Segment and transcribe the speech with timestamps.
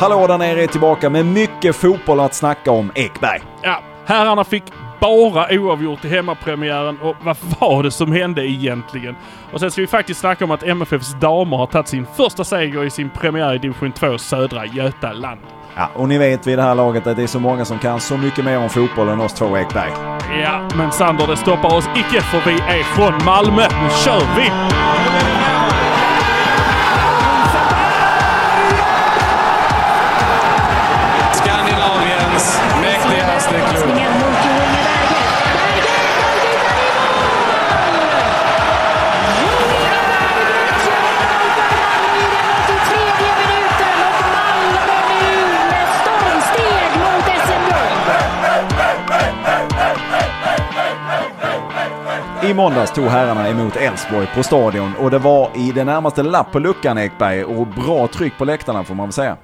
[0.00, 3.40] Hallå där nere är tillbaka med mycket fotboll att snacka om Ekberg.
[3.62, 4.62] Ja, herrarna fick
[5.00, 9.16] bara oavgjort i hemmapremiären och vad var det som hände egentligen?
[9.52, 12.84] Och sen ska vi faktiskt snacka om att MFFs damer har tagit sin första seger
[12.84, 15.40] i sin premiär i division 2 södra Götaland.
[15.76, 18.00] Ja, och ni vet vid det här laget att det är så många som kan
[18.00, 19.90] så mycket mer om fotboll än oss två Ekberg.
[20.42, 23.62] Ja, men Sander det stoppar oss icke för vi är från Malmö.
[23.62, 24.50] Nu kör vi!
[52.50, 56.52] I måndags tog herrarna emot Elfsborg på Stadion och det var i det närmaste lapp
[56.52, 59.36] på luckan Ekberg och bra tryck på läktarna får man väl säga.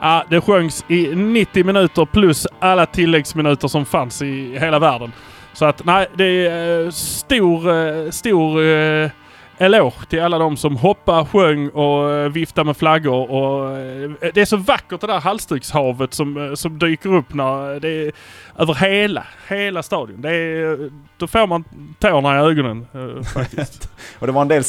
[0.00, 5.12] Ja, det sjöngs i 90 minuter plus alla tilläggsminuter som fanns i hela världen.
[5.52, 9.10] Så att nej, det är eh, stor, eh, stor eh,
[9.58, 13.30] eloge till alla de som hoppade, sjöng och eh, viftade med flaggor.
[13.30, 17.80] Och, eh, det är så vackert det där halsdryckshavet som, eh, som dyker upp när
[17.80, 18.12] det är
[18.58, 20.20] över hela, hela stadion.
[20.22, 21.64] Det är, då får man
[21.98, 22.86] tårna i ögonen
[23.34, 23.90] faktiskt.
[24.18, 24.64] Och det var en del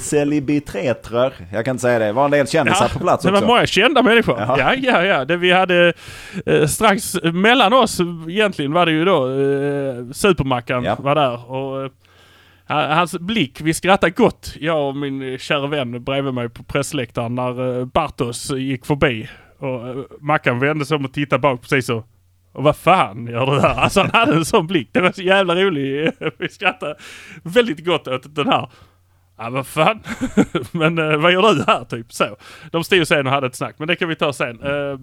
[0.00, 3.40] celebitretrer, jag kan inte säga det, det var en del kändisar på plats det också.
[3.40, 4.38] var många kända människor.
[4.40, 4.56] Jaha.
[4.58, 5.24] Ja, ja, ja.
[5.24, 5.92] Det vi hade
[6.46, 10.96] eh, strax mellan oss egentligen var det ju då eh, Supermackan Ja.
[10.98, 11.50] var där.
[11.50, 11.90] Och,
[12.70, 17.34] Hans blick, vi skrattade gott, jag och min eh, kära vän bredvid mig på pressläktaren
[17.34, 19.28] när eh, Bartos gick förbi.
[19.58, 22.04] Och eh, Mackan vände sig om och tittade bak precis så.
[22.52, 23.74] Och vad fan gör du där?
[23.74, 24.88] Alltså han hade en sån blick.
[24.92, 26.14] Det var så jävla roligt.
[26.38, 26.96] Vi skrattade
[27.42, 28.68] väldigt gott åt den här.
[29.38, 30.00] Ja vad fan.
[30.72, 32.36] men eh, vad gör du här typ så.
[32.72, 34.62] De stod sen och hade ett snack men det kan vi ta sen.
[34.62, 34.98] Eh,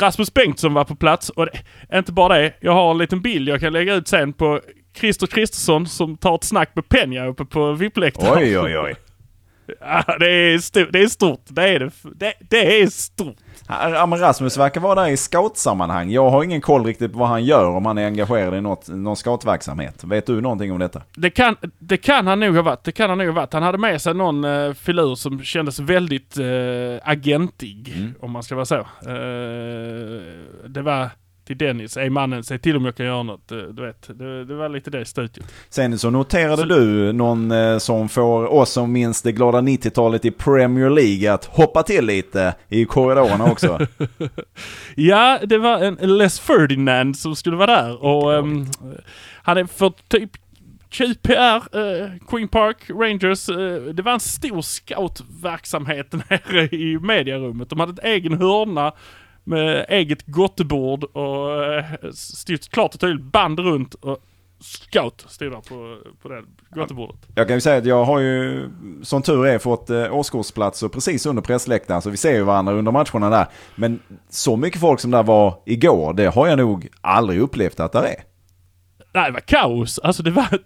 [0.00, 2.52] Rasmus Bengtsson var på plats och det, inte bara det.
[2.60, 4.60] Jag har en liten bild jag kan lägga ut sen på
[4.94, 8.38] Christer Kristersson som tar ett snack med Penja uppe på VIP-läktaren.
[8.38, 8.94] Oj, oj, oj.
[9.80, 11.40] Ja, det, är sto- det är stort.
[11.48, 11.90] Det är det.
[12.14, 13.36] Det, det är stort.
[13.68, 16.10] Ja, men Rasmus verkar vara där i scoutsammanhang.
[16.10, 18.88] Jag har ingen koll riktigt på vad han gör om han är engagerad i något,
[18.88, 20.04] någon scoutverksamhet.
[20.04, 21.02] Vet du någonting om detta?
[21.16, 22.84] Det kan, det kan han nog ha varit.
[22.84, 23.52] Det kan han nog ha varit.
[23.52, 28.54] Han hade med sig någon uh, filur som kändes väldigt uh, agentig, om man ska
[28.54, 28.78] vara så.
[28.78, 28.84] Eh,
[30.68, 31.10] det var
[31.50, 33.52] till Dennis, är mannen, säg till om jag kan göra något.
[33.52, 35.44] Eh, du vet, det, det var lite det stuket.
[35.68, 40.24] Sen så noterade Så- du någon eh, som får oss som minns det glada 90-talet
[40.24, 43.86] i Premier League att hoppa till lite i korridorerna också.
[44.96, 48.66] Ja, det var en Les Ferdinand som skulle vara där och um,
[49.42, 50.30] han är för typ
[50.90, 53.48] QPR, eh, Queen Park Rangers.
[53.48, 57.70] eh, det var en stor scoutverksamhet nere i mediarummet.
[57.70, 58.92] De hade ett egen hörna
[59.44, 64.18] med eget gottebord och eh, styrt klart och tydligt band runt och
[64.60, 67.16] scout stod där på, på det gottebordet.
[67.34, 68.68] Jag kan ju säga att jag har ju
[69.02, 72.92] som tur är fått eh, årskursplatser precis under pressläktaren så vi ser ju varandra under
[72.92, 73.46] matcherna där.
[73.76, 77.92] Men så mycket folk som där var igår, det har jag nog aldrig upplevt att
[77.92, 78.29] det är.
[79.12, 79.98] Nej, det var kaos.
[79.98, 80.58] Alltså det var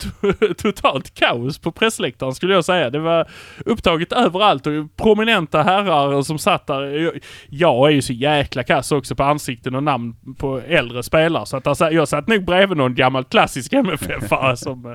[0.55, 2.91] totalt kaos på pressläktaren skulle jag säga.
[2.91, 3.29] Det var
[3.67, 7.13] upptaget överallt och prominenta herrar som satt där.
[7.49, 11.47] Jag- är ju så jäkla kass också på ansikten och namn på äldre spelare.
[11.47, 14.93] Så att alltså, jag satt nog bredvid någon gammal klassisk MFF-are som, eh,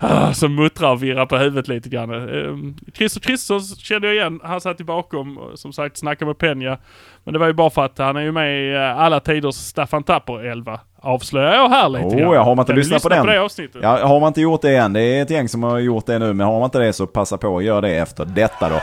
[0.00, 2.10] ah, som muttrar och virrar på huvudet lite grann.
[2.10, 4.40] Ehm, Christer Kristersson kände jag igen.
[4.42, 6.78] Han satt ju bakom som sagt snackade med Penja.
[7.24, 9.54] Men det var ju bara för att han är ju med i eh, alla tiders
[9.54, 10.80] Staffan Tapper-elva.
[11.02, 13.20] Avslöjar jag här lite Oh, ja, har man inte lyssnat på den?
[13.20, 13.80] på det avsnittet?
[13.82, 16.18] Ja, har man inte gjort det än, det är ett gäng som har gjort det
[16.18, 18.80] nu, men har man inte det så passa på att göra det efter detta då.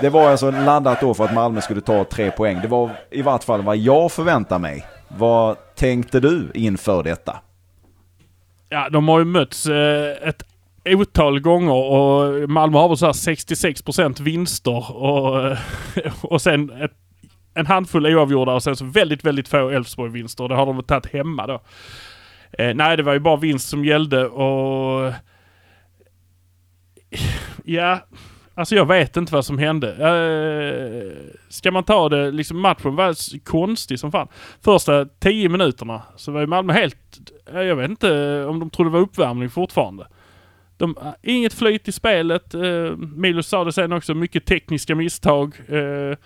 [0.00, 2.58] Det var alltså laddat då för att Malmö skulle ta tre poäng.
[2.62, 4.86] Det var i vart fall vad jag förväntar mig.
[5.08, 7.36] Vad tänkte du inför detta?
[8.68, 10.42] Ja, de har ju mötts eh, ett
[10.84, 15.56] otal gånger och Malmö har väl så här 66% vinster och,
[16.22, 16.92] och sen ett,
[17.54, 20.48] en handfull oavgjorda och sen så väldigt, väldigt få Elfsborg-vinster.
[20.48, 21.62] Det har de väl tagit hemma då.
[22.52, 25.12] Eh, nej, det var ju bara vinst som gällde och...
[27.64, 27.98] Ja,
[28.54, 29.88] alltså jag vet inte vad som hände.
[29.92, 31.12] Eh,
[31.48, 34.28] ska man ta det, liksom matchen var konstig som fan.
[34.64, 36.96] Första 10 minuterna så var ju Malmö helt...
[37.52, 40.06] Eh, jag vet inte om de trodde det var uppvärmning fortfarande.
[40.80, 42.54] De, eh, inget flyt i spelet.
[42.54, 45.54] Eh, Milos sa det sen också, mycket tekniska misstag.
[45.68, 46.16] Eh,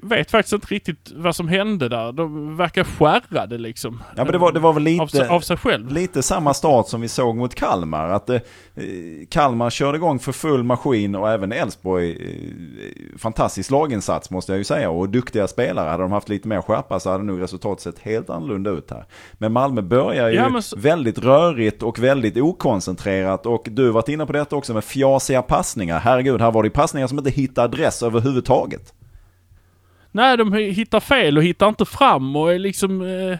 [0.00, 2.12] vet faktiskt inte riktigt vad som hände där.
[2.12, 4.02] De verkar skärrade liksom.
[4.16, 5.92] Ja men det var, det var väl Av, lite, av sig själv.
[5.92, 8.08] lite samma start som vi såg mot Kalmar.
[8.08, 8.40] Att eh,
[9.30, 12.10] Kalmar körde igång för full maskin och även Elfsborg.
[12.10, 14.90] Eh, fantastisk laginsats måste jag ju säga.
[14.90, 15.90] Och duktiga spelare.
[15.90, 19.04] Hade de haft lite mer skärpa så hade nog resultatet sett helt annorlunda ut här.
[19.32, 23.46] Men Malmö börjar ju Ja, så- väldigt rörigt och väldigt okoncentrerat.
[23.46, 25.98] Och du har varit inne på detta också med fjasiga passningar.
[26.00, 28.94] Herregud, här var det passningar som inte hittade adress överhuvudtaget.
[30.12, 33.02] Nej, de hittar fel och hittar inte fram och är liksom...
[33.02, 33.38] Eh,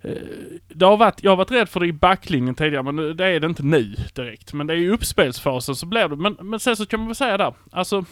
[0.00, 0.22] eh,
[0.68, 3.40] det har varit, jag har varit rädd för det i backlinjen tidigare men det är
[3.40, 4.52] det inte nu direkt.
[4.52, 6.16] Men det är i uppspelsfasen så blir det.
[6.16, 8.04] Men, men sen så kan man väl säga där, alltså...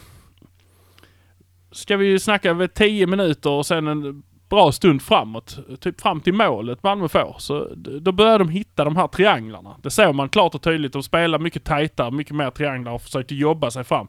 [1.73, 6.35] Ska vi snacka över 10 minuter och sen en bra stund framåt, typ fram till
[6.35, 9.77] målet Malmö får, så då börjar de hitta de här trianglarna.
[9.83, 10.93] Det ser man klart och tydligt.
[10.93, 14.09] De spelar mycket tajtare, mycket mer trianglar och försökte jobba sig fram.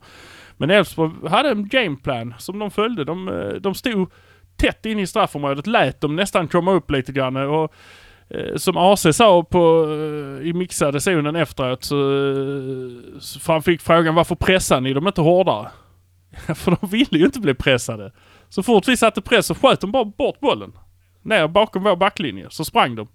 [0.57, 3.03] Men Elfsborg hade en gameplan som de följde.
[3.03, 4.11] De, eh, de stod
[4.57, 7.37] tätt in i straffområdet, lät dem nästan komma upp lite grann.
[7.37, 7.73] Och,
[8.29, 13.81] eh, som AC sa på, eh, i mixade zonen efteråt så, eh, så han fick
[13.81, 15.69] frågan varför pressar ni dem inte hårdare?
[16.55, 18.11] För de ville ju inte bli pressade.
[18.49, 20.71] Så fort vi satte press så sköt de bara bort bollen.
[21.21, 23.07] Ner bakom vår backlinje, så sprang de.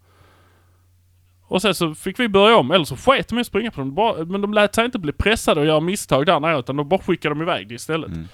[1.50, 3.94] Och sen så fick vi börja om, eller så sket de springa på dem.
[3.94, 6.88] Bara, men de lät sig inte bli pressade och göra misstag där nere, utan de
[6.88, 8.11] bara skickade dem iväg det istället.
[8.11, 8.29] Mm.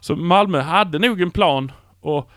[0.00, 2.30] Så Malmö hade nog en plan och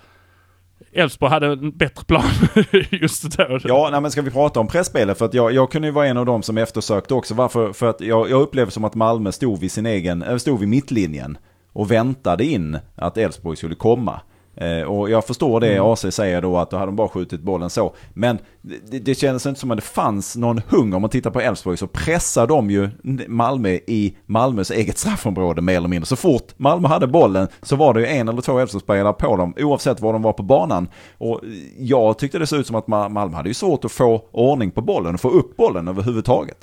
[0.93, 2.23] Elfsborg hade en bättre plan
[2.89, 3.59] just då.
[3.63, 5.17] Ja, nej, men ska vi prata om pressspelet?
[5.17, 7.33] För att jag, jag kunde ju vara en av dem som eftersökte också.
[7.33, 7.73] Varför?
[7.73, 10.69] För att jag, jag upplevde som att Malmö stod vid sin egen, äh, stod vid
[10.69, 11.37] mittlinjen
[11.73, 14.21] och väntade in att Elfsborg skulle komma.
[14.61, 17.69] Eh, och jag förstår det AC säger då att då hade de bara skjutit bollen
[17.69, 17.93] så.
[18.13, 20.95] Men det, det kändes inte som att det fanns någon hunger.
[20.95, 22.89] Om man tittar på Elfsborg så pressar de ju
[23.27, 26.05] Malmö i Malmös eget straffområde mer eller mindre.
[26.05, 29.53] Så fort Malmö hade bollen så var det ju en eller två Elfsborgsspelare på dem
[29.57, 30.87] oavsett var de var på banan.
[31.17, 31.41] Och
[31.77, 34.71] jag tyckte det såg ut som att Ma- Malmö hade ju svårt att få ordning
[34.71, 36.57] på bollen och få upp bollen överhuvudtaget.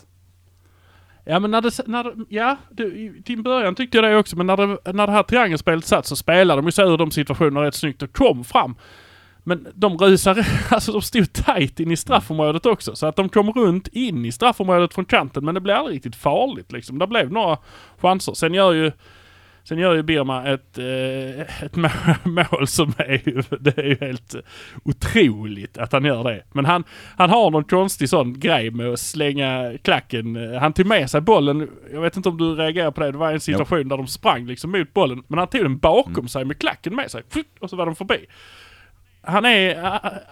[1.28, 4.36] Ja men när det, när det, ja, det, i din början tyckte jag det också,
[4.36, 7.10] men när det, när det här triangelspelet satt så spelade de ju sig ur de
[7.10, 8.74] situationerna rätt snyggt och kom fram.
[9.44, 12.96] Men de rusade, alltså de stod tight in i straffområdet också.
[12.96, 16.16] Så att de kom runt in i straffområdet från kanten, men det blev aldrig riktigt
[16.16, 16.98] farligt liksom.
[16.98, 17.58] Det blev några
[17.98, 18.34] chanser.
[18.34, 18.92] Sen gör ju
[19.68, 21.88] Sen gör ju Birma ett, eh, ett må-
[22.24, 24.34] mål som är ju, det är ju helt
[24.84, 26.42] otroligt att han gör det.
[26.52, 26.84] Men han,
[27.16, 30.56] han har någon konstig sån grej med att slänga klacken.
[30.60, 33.32] Han tog med sig bollen, jag vet inte om du reagerar på det, det var
[33.32, 35.22] en situation där de sprang liksom mot bollen.
[35.28, 37.22] Men han tog den bakom sig med klacken med sig.
[37.60, 38.26] Och så var de förbi.
[39.22, 39.82] Han är,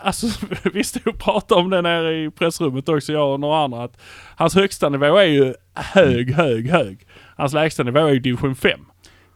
[0.03, 0.27] alltså
[0.73, 3.83] vi stod och pratade om det nere i pressrummet också, jag och några andra.
[3.85, 4.01] Att
[4.37, 7.07] hans högsta nivå är ju hög, hög, hög.
[7.37, 8.81] Hans lägsta nivå är ju division 5.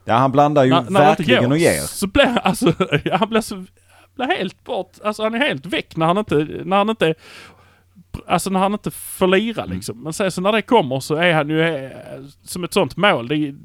[0.09, 1.81] Ja, han blandar ju När- när verkligen går och ger.
[1.81, 2.73] Så blir han, alltså,
[3.19, 3.65] han blir så,
[4.15, 6.35] blir helt bort, alltså han är helt väck när han inte,
[6.65, 7.13] när han inte,
[8.27, 9.75] alltså när han inte får lira Mm.
[9.75, 10.03] liksom.
[10.03, 11.89] Men sen så när det kommer så är han ju eh,
[12.43, 13.27] som ett sånt mål.
[13.27, 13.55] Det är,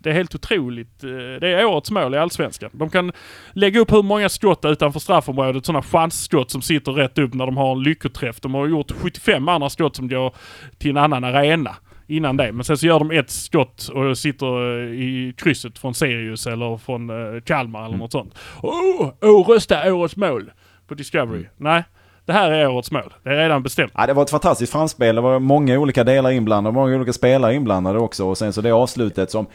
[0.00, 1.04] det är helt otroligt.
[1.04, 1.10] eh,
[1.40, 2.70] Det är årets mål i Allsvenskan.
[2.72, 3.12] De kan
[3.52, 7.56] lägga upp hur många skott utanför straffområdet, sådana chansskott som sitter rätt upp när de
[7.56, 8.40] har en lyckoträff.
[8.40, 10.34] De har gjort 75 andra skott som går
[10.78, 11.76] till en annan arena
[12.08, 12.52] innan det.
[12.52, 16.76] Men sen så gör de ett skott och sitter eh, i krysset från Sirius eller
[16.76, 18.34] från eh, Kalmar eller något sånt.
[18.62, 20.50] Oh, oh, rösta årets mål
[20.88, 21.44] på Discovery.
[21.56, 21.84] Nej,
[22.26, 23.14] det här är årets mål.
[23.22, 23.92] Det är redan bestämt.
[23.94, 25.14] Ja, det var ett fantastiskt framspel.
[25.14, 28.26] Det var många olika delar inblandade, många olika spelare inblandade också.
[28.26, 29.46] Och sen så det avslutet som,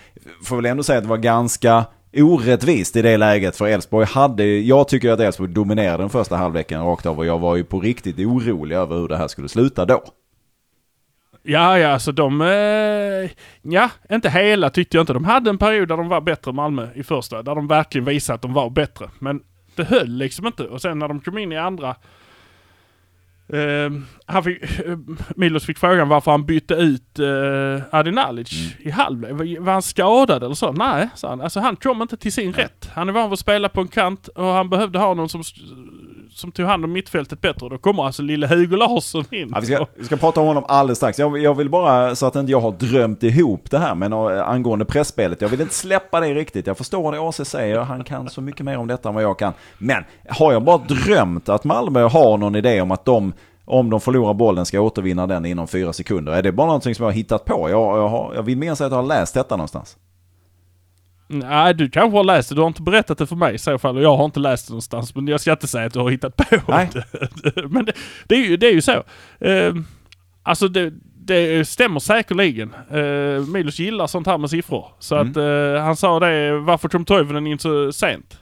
[0.44, 1.86] får väl ändå säga att det var ganska
[2.18, 3.56] orättvist i det läget.
[3.56, 7.18] För Elfsborg hade, jag tycker att Elfsborg dominerade den första halvleken rakt av.
[7.18, 10.04] Och jag var ju på riktigt orolig över hur det här skulle sluta då.
[11.46, 12.42] Ja, ja, alltså de...
[12.42, 13.32] Eh,
[13.62, 15.14] ja, inte hela tyckte jag inte.
[15.14, 17.44] De hade en period där de var bättre Malmö i första.
[17.44, 19.10] Där de verkligen visade att de var bättre.
[19.20, 19.42] Men
[19.76, 20.64] det höll liksom inte.
[20.64, 21.96] Och sen när de kom in i andra...
[23.54, 23.92] Eh,
[24.26, 24.98] han fick, eh,
[25.36, 29.32] Milos fick frågan varför han bytte ut eh, Adi Nalic i halvlek.
[29.32, 30.72] Var, var han skadad eller så?
[30.72, 31.42] Nej, sa han.
[31.42, 32.90] Alltså han kom inte till sin rätt.
[32.94, 35.44] Han är van vid att spela på en kant och han behövde ha någon som,
[36.36, 37.70] som tog hand om mittfältet bättre.
[37.70, 39.52] Då kommer alltså lille Hugo Larsson in.
[39.54, 41.20] Ja, vi, ska, vi ska prata om honom alldeles strax.
[41.20, 44.50] Jag, jag vill bara, så att inte jag har drömt ihop det här men eh,
[44.50, 45.42] angående pressspelet.
[45.42, 46.68] Jag vill inte släppa det riktigt.
[46.68, 47.80] Jag förstår det AC säger.
[47.80, 49.54] Han kan så mycket mer om detta än vad jag kan.
[49.78, 53.34] Men har jag bara drömt att Malmö har någon idé om att de,
[53.66, 56.34] om de förlorar bollen, ska återvinna den inom fyra sekunder?
[56.34, 57.70] Är det bara någonting som jag har hittat på?
[57.70, 59.98] Jag, jag, har, jag vill minnas att jag har läst detta någonstans.
[61.28, 62.56] Nej, du kanske har läst det.
[62.56, 63.98] Du har inte berättat det för mig i så fall.
[63.98, 65.16] Och jag har inte läst det någonstans.
[65.16, 66.90] Men jag ska inte säga att du har hittat på Nej.
[66.94, 67.68] det.
[67.70, 67.94] men det,
[68.28, 69.04] det, är ju, det är ju så.
[69.46, 69.76] Uh,
[70.44, 70.94] alltså det,
[71.26, 72.76] det stämmer säkerligen.
[72.94, 74.88] Uh, Milos gillar sånt här med siffror.
[75.00, 75.32] Så Mm.
[75.32, 78.38] att uh, han sa det, varför kom Toivonen in så sent?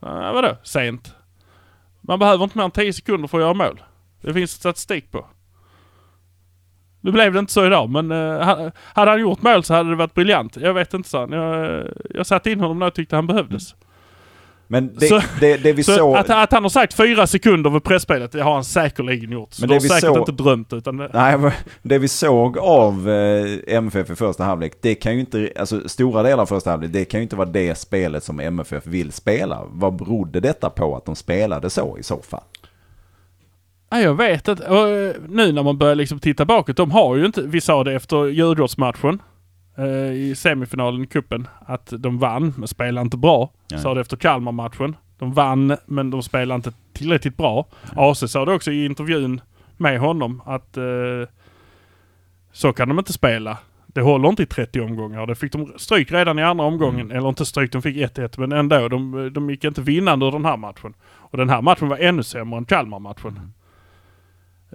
[0.00, 1.14] Ja, vadå sent?
[2.00, 3.82] Man behöver inte mer än 10 sekunder för att göra mål.
[4.22, 5.26] Det finns statistik på.
[7.00, 9.96] Nu blev det inte så idag, men uh, hade han gjort mål så hade det
[9.96, 10.56] varit briljant.
[10.56, 11.28] Jag vet inte, så.
[11.30, 13.74] Jag, jag satte in honom när jag tyckte han behövdes.
[14.70, 16.16] Men det, så, det, det vi så såg...
[16.16, 19.52] Att, att, han har sagt fyra sekunder vid pressspelet, det har han säkerligen gjort.
[19.52, 20.18] Så men det har vi säkert såg...
[20.18, 21.08] inte drömt utan...
[21.12, 21.52] Nej,
[21.82, 26.22] det vi såg av eh, MFF i första halvlek, det kan ju inte, alltså stora
[26.22, 29.62] delar av första halvlek, det kan ju inte vara det spelet som MFF vill spela.
[29.68, 32.40] Vad berodde detta på att de spelade så i så fall?
[33.90, 34.48] Nej, jag vet.
[34.48, 37.84] Och eh, nu när man börjar liksom titta bakåt, de har ju inte, vi sa
[37.84, 39.22] det efter Djurgårdsmatchen
[39.78, 43.50] eh, i semifinalen i kuppen att de vann men spelade inte bra.
[43.70, 43.80] Nej.
[43.80, 44.96] Sa det efter Kalmar-matchen.
[45.18, 47.66] De vann men de spelade inte tillräckligt bra.
[47.96, 48.10] Nej.
[48.10, 49.40] AC sa det också i intervjun
[49.76, 50.84] med honom att eh,
[52.52, 53.58] så kan de inte spela.
[53.86, 55.26] Det håller inte i 30 omgångar.
[55.26, 57.00] Det fick de stryk redan i andra omgången.
[57.00, 57.16] Mm.
[57.16, 58.88] Eller inte stryk, de fick 1-1 men ändå.
[58.88, 60.94] De, de gick inte vinnande ur den här matchen.
[61.04, 63.30] Och den här matchen var ännu sämre än Kalmar-matchen.
[63.36, 63.52] Mm.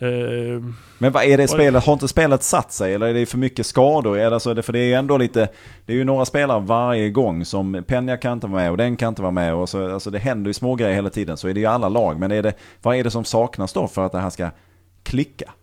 [0.01, 0.63] Uh,
[0.97, 1.85] men vad är det spelet?
[1.85, 4.17] Har inte spelet satt sig eller är det för mycket skador?
[4.17, 5.47] Är det alltså, för det är ändå lite,
[5.85, 8.95] det är ju några spelare varje gång som Peña kan inte vara med och den
[8.95, 9.53] kan inte vara med.
[9.53, 11.89] Och så, alltså det händer ju små grejer hela tiden så är det ju alla
[11.89, 12.19] lag.
[12.19, 14.49] Men är det, vad är det som saknas då för att det här ska
[15.03, 15.53] klicka?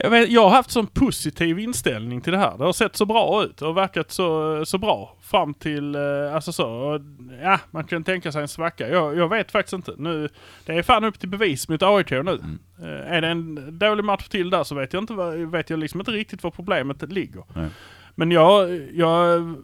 [0.00, 2.58] Jag, vet, jag har haft sån positiv inställning till det här.
[2.58, 5.16] Det har sett så bra ut och verkat så, så bra.
[5.20, 7.00] Fram till, eh, alltså så,
[7.42, 8.88] ja man kan tänka sig en svacka.
[8.88, 9.94] Jag, jag vet faktiskt inte.
[9.98, 10.28] Nu,
[10.66, 12.18] det är fan upp till bevis mot AIK nu.
[12.18, 12.58] Mm.
[12.82, 15.14] Eh, är det en dålig match till där så vet jag, inte,
[15.46, 17.44] vet jag liksom inte riktigt var problemet ligger.
[17.54, 17.68] Nej.
[18.14, 19.54] Men jag, jag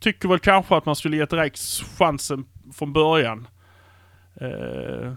[0.00, 2.44] tycker väl kanske att man skulle gett Rex chansen
[2.74, 3.48] från början.
[4.40, 5.12] Eh,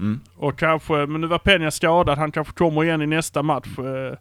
[0.00, 0.20] Mm.
[0.36, 3.78] Och kanske, men nu var Peña skadad, han kanske kommer igen i nästa match.
[3.78, 4.16] Eh, eh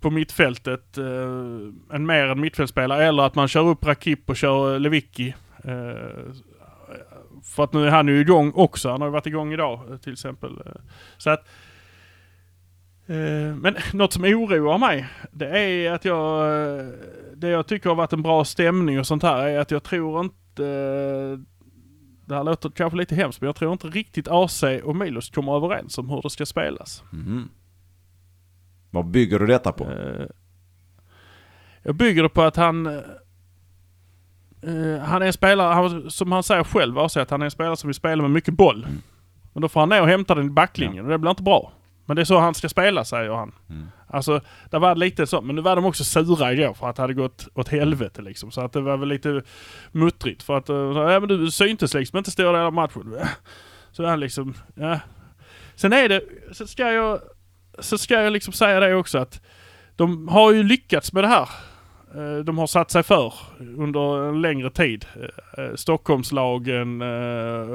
[0.00, 3.04] på mittfältet, eh, en mer än mittfältspelare.
[3.04, 5.34] Eller att man kör upp Rakip och kör eh, Lewicki.
[5.64, 6.32] Eh,
[7.44, 8.90] för att nu är han ju igång också.
[8.90, 10.62] Han har ju varit igång idag eh, till exempel.
[10.66, 10.72] Eh.
[11.16, 11.48] Så att
[13.08, 16.46] men något som oroar mig, det är att jag,
[17.34, 20.20] det jag tycker har varit en bra stämning och sånt här, är att jag tror
[20.20, 20.62] inte
[22.26, 25.56] det här låter kanske lite hemskt men jag tror inte riktigt AC och Milos kommer
[25.56, 27.04] överens om hur det ska spelas.
[27.12, 27.48] Mm.
[28.90, 29.84] Vad bygger du detta på?
[29.84, 30.26] Uh,
[31.82, 32.86] jag bygger det på att han...
[32.86, 33.02] Uh,
[34.98, 37.76] han är en spelare, han, som han säger själv, AC, att han är en spelare
[37.76, 38.84] som vill spela med mycket boll.
[38.84, 39.02] Mm.
[39.52, 41.02] Men då får han ner och hämta den i backlinjen ja.
[41.02, 41.72] och det blir inte bra.
[42.06, 43.52] Men det är så han ska spela säger han.
[43.70, 43.86] Mm.
[44.08, 45.40] Alltså, det var lite så.
[45.40, 48.50] Men nu var de också sura igår för att det hade gått åt helvete liksom.
[48.50, 49.42] Så att det var väl lite
[49.92, 50.42] muttrigt.
[50.42, 53.16] För att, eh, ja men du syntes liksom inte stora delar av matchen.
[53.92, 55.00] Så han liksom, ja.
[55.74, 56.22] Sen är det,
[56.52, 57.20] så ska jag,
[57.78, 59.40] så ska jag liksom säga det också att
[59.96, 61.48] de har ju lyckats med det här.
[62.14, 65.06] Eh, de har satt sig för under en längre tid.
[65.58, 67.02] Eh, Stockholmslagen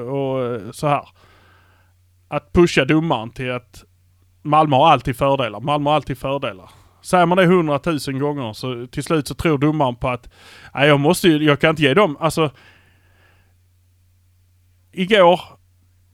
[0.07, 1.09] och så här.
[2.27, 3.83] Att pusha domaren till att
[4.41, 5.59] Malmö har alltid fördelar.
[5.59, 6.69] Malmö har alltid fördelar.
[7.01, 10.29] Säger man det hundratusen gånger så till slut så tror domaren på att
[10.73, 12.51] nej, jag måste ju, jag kan inte ge dem, alltså.
[14.91, 15.41] Igår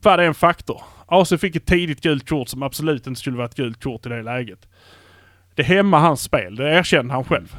[0.02, 0.82] var det en faktor.
[1.08, 4.10] AC fick ett tidigt gult kort som absolut inte skulle vara ett gult kort i
[4.10, 4.68] det läget.
[5.56, 7.56] Det hämmar hans spel, det erkänner han själv.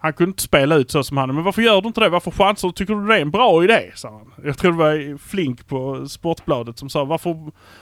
[0.00, 2.08] Han kunde inte spela ut så som han Men varför gör du inte det?
[2.08, 2.72] Varför chansar du?
[2.72, 3.92] Tycker du det är en bra idé?
[3.94, 4.44] sa han.
[4.44, 7.34] Jag tror det var Flink på Sportbladet som sa varför,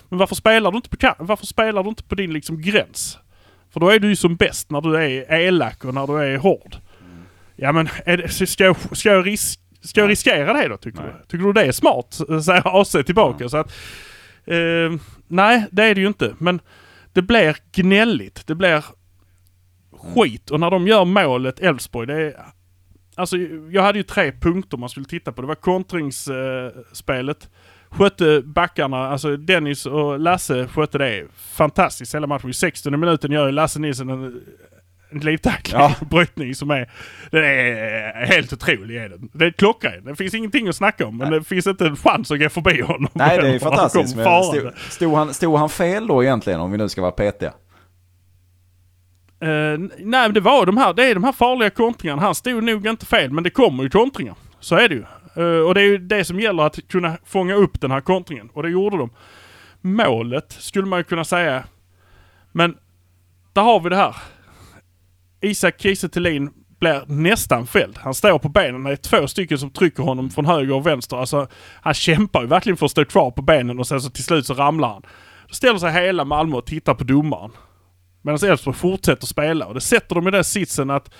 [0.08, 3.18] men varför spelar du inte på, varför spelar du inte på din liksom gräns?
[3.72, 6.36] För då är du ju som bäst när du är elak och när du är
[6.38, 6.76] hård.
[7.00, 7.22] Mm.
[7.56, 11.12] Ja men det, ska, jag, ska, jag risk, ska jag riskera det då tycker nej.
[11.20, 11.26] du?
[11.26, 12.20] Tycker du det är smart?
[12.44, 13.44] Säger AC tillbaka.
[13.44, 13.48] Ja.
[13.48, 13.72] Så att,
[14.44, 16.34] eh, nej det är det ju inte.
[16.38, 16.60] Men
[17.12, 18.46] det blir gnälligt.
[18.46, 18.84] Det blir
[20.14, 20.50] skit.
[20.50, 22.36] Och när de gör målet Elfsborg, det är...
[23.14, 23.36] Alltså
[23.70, 25.40] jag hade ju tre punkter man skulle titta på.
[25.40, 27.44] Det var kontringsspelet.
[27.44, 27.48] Eh,
[27.90, 32.50] skötte backarna, alltså Dennis och Lasse skötte det fantastiskt hela matchen.
[32.50, 34.40] I 16 minuten gör ju Lasse Nilsson en,
[35.10, 35.94] en livtackling, ja.
[36.10, 36.90] brytning som är...
[37.30, 39.28] Den är helt otrolig är den.
[39.32, 40.04] Det är klockren.
[40.04, 41.38] Det finns ingenting att snacka om men Nej.
[41.38, 43.10] det finns inte en chans att gå förbi honom.
[43.12, 44.10] Nej det är fantastiskt.
[44.10, 47.52] Stod, stod, han, stod han fel då egentligen om vi nu ska vara petiga?
[49.44, 52.22] Uh, nej, det var de här, det är de här farliga kontringarna.
[52.22, 54.34] Han stod nog inte fel, men det kommer ju kontringar.
[54.60, 55.04] Så är det ju.
[55.42, 58.48] Uh, och det är ju det som gäller att kunna fånga upp den här kontringen.
[58.52, 59.10] Och det gjorde de.
[59.80, 61.64] Målet skulle man ju kunna säga.
[62.52, 62.76] Men
[63.52, 64.16] där har vi det här.
[65.40, 66.08] Isak Kiese
[66.78, 67.98] blir nästan fälld.
[67.98, 68.82] Han står på benen.
[68.82, 71.16] Det är två stycken som trycker honom från höger och vänster.
[71.16, 71.48] Alltså,
[71.80, 74.46] han kämpar ju verkligen för att stå kvar på benen och sen så till slut
[74.46, 75.02] så ramlar han.
[75.48, 77.50] Då ställer sig hela Malmö och tittar på domaren.
[78.26, 81.14] Medan Elfsborg fortsätter spela och det sätter dem i den sitsen att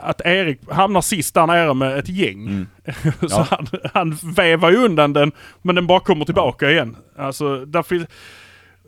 [0.00, 2.46] att Erik hamnar sist där nere med ett gäng.
[2.46, 2.66] Mm.
[3.20, 3.46] så Ja.
[3.50, 5.32] han, han vevar ju undan den
[5.62, 6.96] men den bara kommer tillbaka igen.
[7.18, 8.06] Alltså, därför,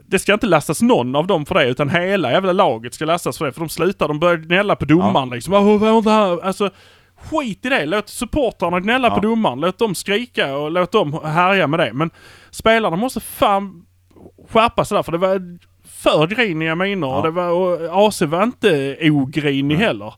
[0.07, 3.39] det ska inte lastas någon av dem för det utan hela jävla laget ska lastas
[3.39, 3.53] för det.
[3.53, 5.55] För de slutar, de börjar gnälla på domaren liksom.
[5.55, 6.71] "Åh, vad var det här?" Alltså,
[7.23, 7.87] skit i det.
[7.87, 9.15] Låt supportrarna gnälla Ja.
[9.15, 9.61] på domaren.
[9.61, 11.93] Låt dem skrika och låt dem härja med det.
[11.93, 12.11] Men
[12.51, 13.87] spelarna måste fan
[14.49, 15.59] skärpa sig där för det var
[16.03, 17.23] för griniga miner Ja.
[17.23, 19.87] det var, och AC var inte ogrinig Nej.
[19.87, 20.15] heller.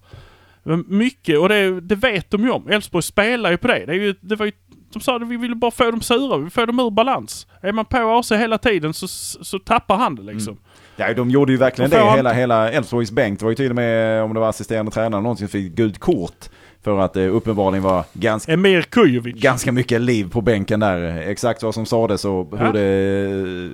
[0.87, 2.69] Mycket och det, det vet de ju om.
[2.71, 3.87] Elfsborg spelar ju på det.
[3.87, 4.53] det, ju, det var ju,
[4.93, 7.47] de sa att vi ville bara få dem sura, vi vill få dem ur balans.
[7.63, 9.09] Är man på AC hela tiden så,
[9.45, 10.59] så tappar han det liksom.
[10.97, 12.05] Ja, de gjorde ju verkligen får det.
[12.05, 13.39] han- Hela, hela Elfsborgs bänk.
[13.39, 16.49] Det var ju till och med, om det var assisterande tränare som fick gult kort.
[16.85, 19.43] För att det uppenbarligen var ganska, Emir Kujovic.
[19.43, 21.19] ganska mycket liv på bänken där.
[21.29, 22.73] Exakt vad som sades och hur Ja.
[22.73, 23.71] det eh,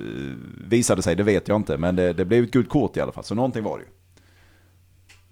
[0.69, 1.77] visade sig, det vet jag inte.
[1.77, 3.89] Men det, det blev ett gult kort i alla fall, så någonting var det ju.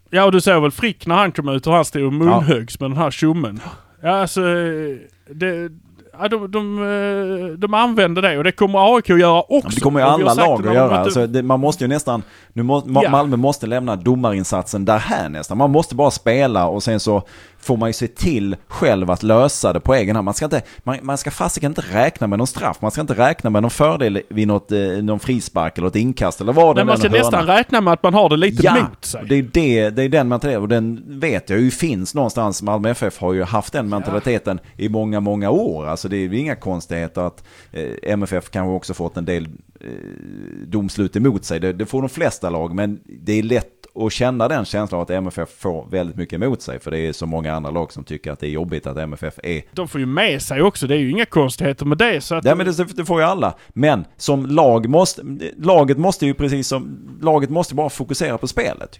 [0.09, 2.79] Ja och du såg väl Frick när han kom ut och han stod och munhögs
[2.79, 3.59] med den här tjommen.
[4.01, 4.41] Ja alltså,
[5.31, 5.69] det,
[6.19, 9.55] ja, de, de, eh, de använder det och det kommer AIK att göra också.
[9.63, 10.97] Ja, det kommer ju alla lag att göra.
[10.99, 13.09] Alltså, det, man måste ju nästan, nu må, Ja.
[13.09, 15.57] Malmö måste lämna domarinsatsen där här nästan.
[15.57, 17.23] Man måste bara spela och sen så
[17.67, 20.25] får man ju se till själv att lösa det på egen hand.
[20.25, 22.77] Man ska, inte, man, man ska fasiken inte räkna med någon straff.
[22.81, 26.41] Man ska inte räkna med någon fördel vid något, eh, någon frispark eller ett inkast
[26.41, 27.23] eller vad det Nej, man ska är, hörna.
[27.23, 29.25] nästan räkna med att man har det lite Ja, mot sig.
[29.29, 32.61] det är, det, det är den mentaliteten och den vet jag ju finns någonstans.
[32.61, 35.87] Malmö FF har ju haft den mentaliteten i många, många år.
[35.87, 39.47] Alltså det är ju inga konstigheter att eh, MFF kanske också fått en del
[40.65, 41.59] domslut emot sig.
[41.59, 45.09] Det, det får de flesta lag, men det är lätt att känna den känslan att
[45.09, 46.79] MFF får väldigt mycket emot sig.
[46.79, 49.39] För det är så många andra lag som tycker att det är jobbigt att MFF
[49.43, 52.21] är De får ju med sig också, det är ju inga konstigheter med det.
[52.21, 53.53] Så att Nej men det, det får ju alla.
[53.69, 55.23] Men som lag måste,
[55.57, 58.99] laget måste ju precis som, laget måste bara fokusera på spelet.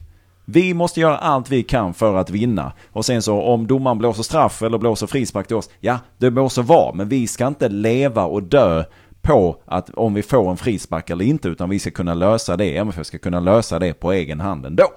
[0.50, 2.72] Vi måste göra allt vi kan för att vinna.
[2.92, 6.50] Och sen så om domaren blåser straff eller blåser frispark till oss, ja det må
[6.50, 6.94] så vara.
[6.94, 8.84] Men vi ska inte leva och dö
[9.28, 11.48] på att om vi får en frispark eller inte.
[11.50, 14.88] Utan vi ska kunna lösa det, MFF ska kunna lösa det på egen hand ändå.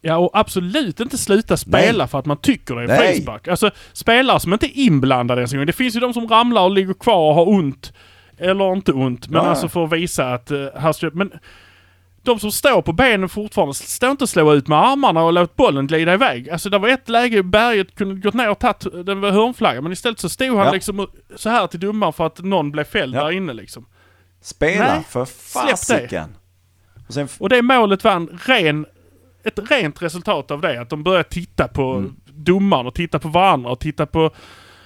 [0.00, 2.08] Ja, och absolut inte sluta spela Nej.
[2.08, 3.14] för att man tycker det är Nej.
[3.14, 3.48] frispark.
[3.48, 5.66] Alltså, spelare som inte är inblandade ens en gång.
[5.66, 7.92] Det finns ju de som ramlar och ligger kvar och har ont.
[8.38, 9.48] Eller inte ont, men Ja.
[9.50, 10.50] alltså för att visa att...
[10.50, 11.32] Uh, men
[12.22, 15.56] de som står på benen fortfarande, stå inte och slå ut med armarna och låt
[15.56, 16.50] bollen glida iväg.
[16.50, 19.92] Alltså det var ett läge Berget kunde gått ner och tagit den var hörnflagga, men
[19.92, 20.72] istället så stod han Ja.
[20.72, 21.06] liksom
[21.36, 23.24] så här till domaren för att någon blev fälld Ja.
[23.24, 23.86] där inne liksom.
[24.40, 26.36] Spela Nej, för fasiken.
[27.08, 28.86] Och sen, Och det målet var en ren,
[29.44, 30.80] ett rent resultat av det.
[30.80, 32.16] Att de började titta på Mm.
[32.26, 34.30] domaren och titta på varandra och titta på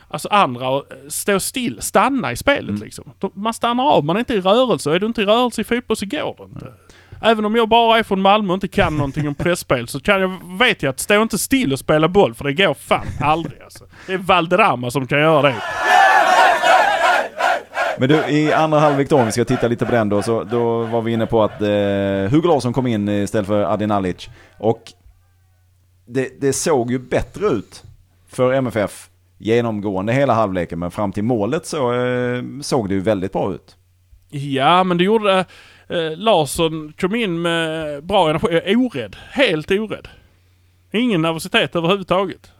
[0.09, 2.83] alltså andra och eh, stå still, stanna i spelet Mm.
[2.83, 3.13] liksom.
[3.35, 4.91] Man stannar av, man är inte i rörelse.
[4.95, 6.73] Är du inte i rörelse i fotboll så går det inte.
[7.23, 10.21] Även om jag bara är från Malmö och inte kan någonting om pressspel så kan
[10.21, 13.63] jag, vet jag att stå inte still och spela boll för det går fan aldrig
[13.63, 13.85] alltså.
[14.07, 15.55] Det är Valderrama som kan göra det.
[17.99, 20.45] Men du, i andra halvlek då, om vi ska titta lite på den då, så
[20.45, 21.69] då var vi inne på att eh,
[22.31, 24.29] Hugo Larsson kom in istället för Adin Alic.
[24.59, 24.93] Och
[26.07, 27.83] det, det såg ju bättre ut
[28.29, 33.33] för MFF genomgående hela halvleken, men fram till målet så eh, såg det ju väldigt
[33.33, 33.77] bra ut.
[34.31, 35.45] Ja, men det gjorde
[35.89, 38.77] eh, Larsson kom in med bra energi.
[38.77, 39.17] Orädd.
[39.31, 40.09] Helt orädd.
[40.93, 42.51] Ingen nervositet överhuvudtaget.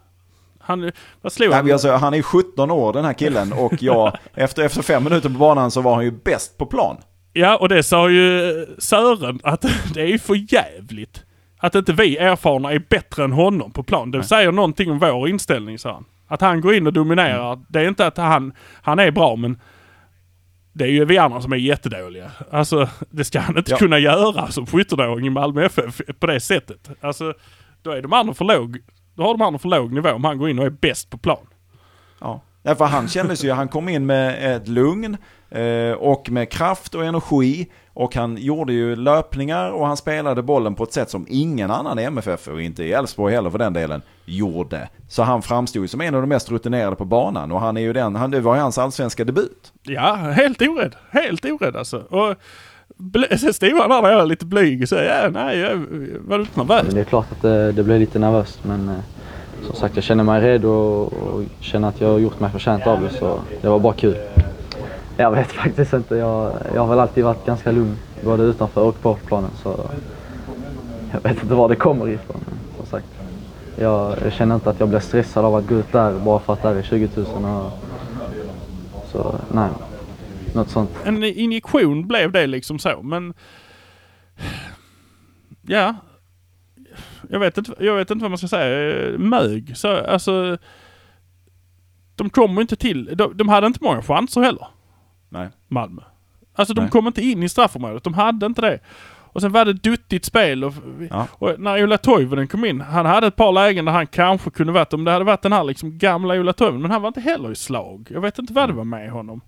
[0.59, 1.71] Han, vad slog Nej, han?
[1.71, 5.37] alltså, han är 17 år den här killen och jag, efter, efter fem minuter på
[5.37, 6.97] banan så var han ju bäst på plan.
[7.33, 9.61] Ja, och det sa ju Sören att
[9.93, 11.23] det är ju för jävligt.
[11.59, 14.11] Att inte vi erfarna är bättre än honom på plan.
[14.11, 16.05] Det säger någonting om vår inställning, sa han.
[16.27, 17.59] Att han går in och dominerar.
[17.69, 19.59] Det är inte att han, han är bra, men
[20.77, 22.31] det är ju vi andra som är jättedåliga.
[22.51, 23.77] Alltså, det ska han inte Ja.
[23.77, 26.89] kunna göra som 17-åring i Malmö FF på det sättet.
[27.01, 27.33] Alltså,
[27.81, 28.77] då är de andra för låg.
[29.15, 31.17] Då har de andra för låg nivå om han går in och är bäst på
[31.17, 31.47] plan.
[32.21, 32.41] Ja.
[32.63, 35.17] Därför han kändes ju, han kom in med ett lugn
[35.49, 37.67] eh, och med kraft och energi.
[37.99, 41.99] Och han gjorde ju löpningar och han spelade bollen på ett sätt som ingen annan
[41.99, 44.89] i MFF och inte i Elfsborg heller för den delen gjorde.
[45.09, 47.81] Så han framstod ju som en av de mest rutinerade på banan och han är
[47.81, 49.73] ju den, han, det var ju hans allsvenska debut.
[49.83, 50.95] Ja, helt orädd.
[51.09, 51.97] Helt orädd alltså.
[51.97, 52.35] Och
[53.39, 55.75] sen stod han där när jag var lite blyg och sa ja, nej, jag
[56.19, 56.83] var du inte nervös?
[56.85, 58.95] Men det är klart att det, det blev lite nervöst men eh,
[59.65, 62.87] som sagt jag känner mig redo och, och känner att jag har gjort mig förtjänt
[62.87, 64.15] av det så det var bara kul.
[65.17, 66.15] Jag vet faktiskt inte.
[66.15, 69.89] Jag, jag har väl alltid varit ganska lugn både utanför och på planen så
[71.11, 72.41] jag vet inte var det kommer ifrån.
[72.77, 73.07] Som sagt,
[73.79, 76.53] jag, jag känner inte att jag blir stressad av att gå ut där bara för
[76.53, 77.71] att det är 20 000 och,
[79.11, 79.69] så nej,
[80.53, 80.89] något sånt.
[81.03, 83.33] En injektion blev det liksom så, men...
[85.61, 85.95] Ja.
[87.29, 89.77] jag vet inte, jag vet inte vad man ska säga, mög.
[89.77, 90.57] Så, alltså,
[92.15, 94.67] de kommer inte till, de, de hade inte många chanser heller,
[95.29, 95.49] Nej.
[95.67, 96.01] Malmö.
[96.55, 96.89] Alltså de Nej.
[96.91, 98.79] kom inte in i straffområdet, de hade inte det.
[99.09, 100.73] Och sen var det duttigt spel och,
[101.09, 101.27] Ja.
[101.31, 104.73] och när Ola Toivonen kom in, han hade ett par lägen där han kanske kunde
[104.73, 107.21] varit, om det hade varit den här liksom gamla Ola Toivonen, men han var inte
[107.21, 108.07] heller i slag.
[108.11, 109.41] Jag vet inte vad det var med honom.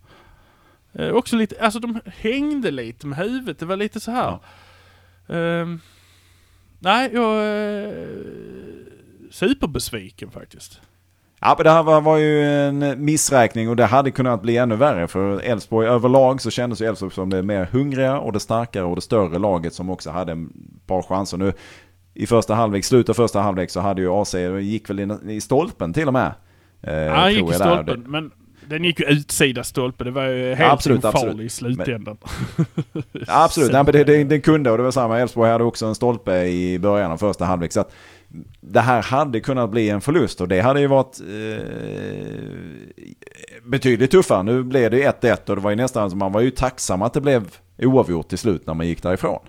[0.94, 4.40] Eh, också lite, alltså de hängde lite med huvudet, det var lite så här.
[5.28, 5.80] Ehm,
[6.80, 8.24] nej, jag är
[9.32, 10.82] superbesviken faktiskt.
[11.42, 14.76] Ja, men det här var, var ju en missräkning och det hade kunnat bli ännu
[14.76, 15.08] värre.
[15.08, 18.96] För Elfsborg överlag så kändes ju Elfsborg som det mer hungriga och det starkare och
[18.96, 20.38] det större laget som också hade ett
[20.88, 21.38] par chanser.
[21.38, 21.54] Nu
[22.14, 25.42] i första halvlek, slutet av första halvlek så hade ju AC, gick väl in i
[25.42, 26.32] stolpen till och med.
[26.82, 27.84] Eh, Ja, han gick i jag där.
[27.84, 28.32] stolpen, men
[28.66, 30.04] den gick ju utsida stolpe.
[30.04, 32.18] Det var ju helt absolut, ofarlig i slutändan.
[33.12, 35.20] Ja, absolut, Nej, men det, det, det kunde och det var samma.
[35.20, 37.72] Elfsborg hade också en stolpe i början av första halvlek.
[37.74, 37.92] Så att
[38.62, 41.66] det här hade kunnat bli en förlust och det hade ju varit eh,
[43.64, 44.44] betydligt tuffare.
[44.44, 47.22] Nu blev det 1-1 och det var ju nästan man var ju tacksam att det
[47.22, 49.40] blev oavgjort till slut när man gick därifrån.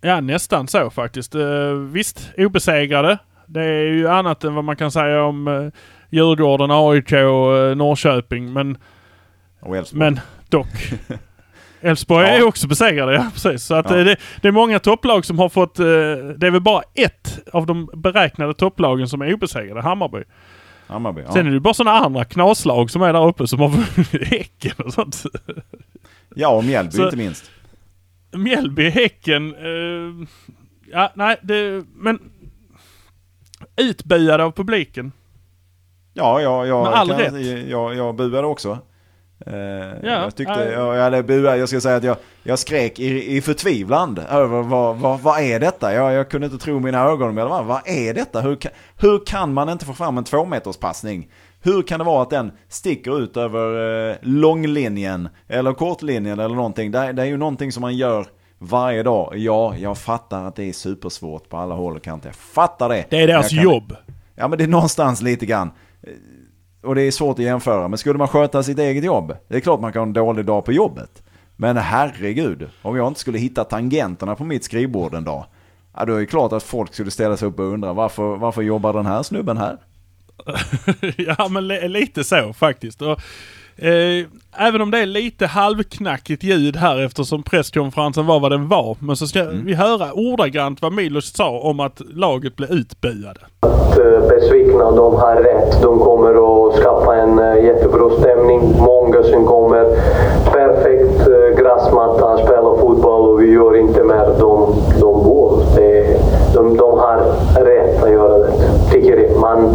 [0.00, 1.34] Ja, nästan så faktiskt.
[1.34, 3.18] Uh, visst, obesegrade.
[3.46, 5.72] Det är ju annat än vad man kan säga om uh,
[6.10, 8.52] Djurgården, AIK och uh, Norrköping.
[8.52, 8.78] Men,
[9.60, 10.92] Och men dock.
[11.80, 12.32] Elfsborg Ja.
[12.34, 13.62] är också besegrade, ja precis.
[13.64, 13.98] Så att, Ja.
[13.98, 15.78] eh, det, det är många topplag som har fått...
[15.78, 15.84] eh,
[16.36, 20.22] det är väl bara ett av de beräknade topplagen som är obesegrade, Hammarby.
[20.86, 21.22] Hammarby.
[21.26, 21.32] Ja.
[21.32, 24.28] Sen är det ju bara sådana andra knaslag som är där uppe som har vunnit
[24.30, 25.22] Häcken och sånt.
[26.34, 27.50] ja, och Mjällby Så- inte minst.
[28.32, 29.54] Mjällby, Häcken.
[29.54, 30.26] eh,
[30.92, 32.18] ja, nej, det, men
[33.76, 35.12] utbuade av publiken.
[36.14, 37.66] Ja, ja, ja Med all kan, rätt.
[37.68, 38.78] Jag, jag buade också.
[39.52, 41.10] Eh, jag tyckte, ja.
[41.10, 45.20] jag, buade, jag ska säga att jag, jag skrek i, i förtvivlan över vad, vad,
[45.20, 45.94] vad är detta?
[45.94, 47.34] Jag, jag kunde inte tro mina ögon.
[47.34, 48.40] Men vad, är detta?
[48.40, 51.28] Hur kan, hur kan man inte få fram en tvåmeterspassning?
[51.62, 56.90] Hur kan det vara att den sticker ut över eh, långlinjen eller kortlinjen eller någonting?
[56.90, 58.26] Det, är- det är ju någonting som man gör
[58.58, 59.32] varje dag.
[59.38, 62.28] Ja, jag fattar att det är supersvårt på alla håll och kanter.
[62.28, 63.04] Jag fattar det.
[63.10, 63.96] Det är deras Jag kan- jobb.
[64.34, 65.70] Ja men det är någonstans lite grann.
[66.88, 67.88] Och det är svårt att jämföra.
[67.88, 69.36] Men skulle man sköta sitt eget jobb.
[69.48, 71.22] Det är klart man kan ha en dålig dag på jobbet.
[71.56, 72.68] Men herregud.
[72.82, 75.44] Om jag inte skulle hitta tangenterna på mitt skrivbord en dag.
[75.96, 78.62] Ja då är det klart att folk skulle ställa sig upp och undra varför, varför
[78.62, 79.76] jobbar den här snubben här?
[81.16, 83.02] ja, men li- lite så faktiskt.
[83.02, 83.20] Och,
[83.84, 88.96] eh, även om det är lite halvknackigt ljud här eftersom presskonferensen var vad den var.
[89.00, 93.40] Men så ska vi höra ordagrant vad Milos sa om att laget blev utbuade
[93.88, 94.90] att eh, besvikna.
[94.90, 95.82] De har rätt.
[95.82, 96.30] De kommer
[96.68, 98.74] att skapa en eh, jättebra stämning.
[98.78, 99.84] Många som kommer.
[100.52, 105.52] Perfekt eh, gräsmatta, spela fotboll och vi gör inte mer de, de går.
[105.76, 106.20] Det,
[106.58, 107.16] de, de har
[107.64, 108.52] rätt att göra det,
[108.90, 109.40] tycker jag.
[109.40, 109.74] Man,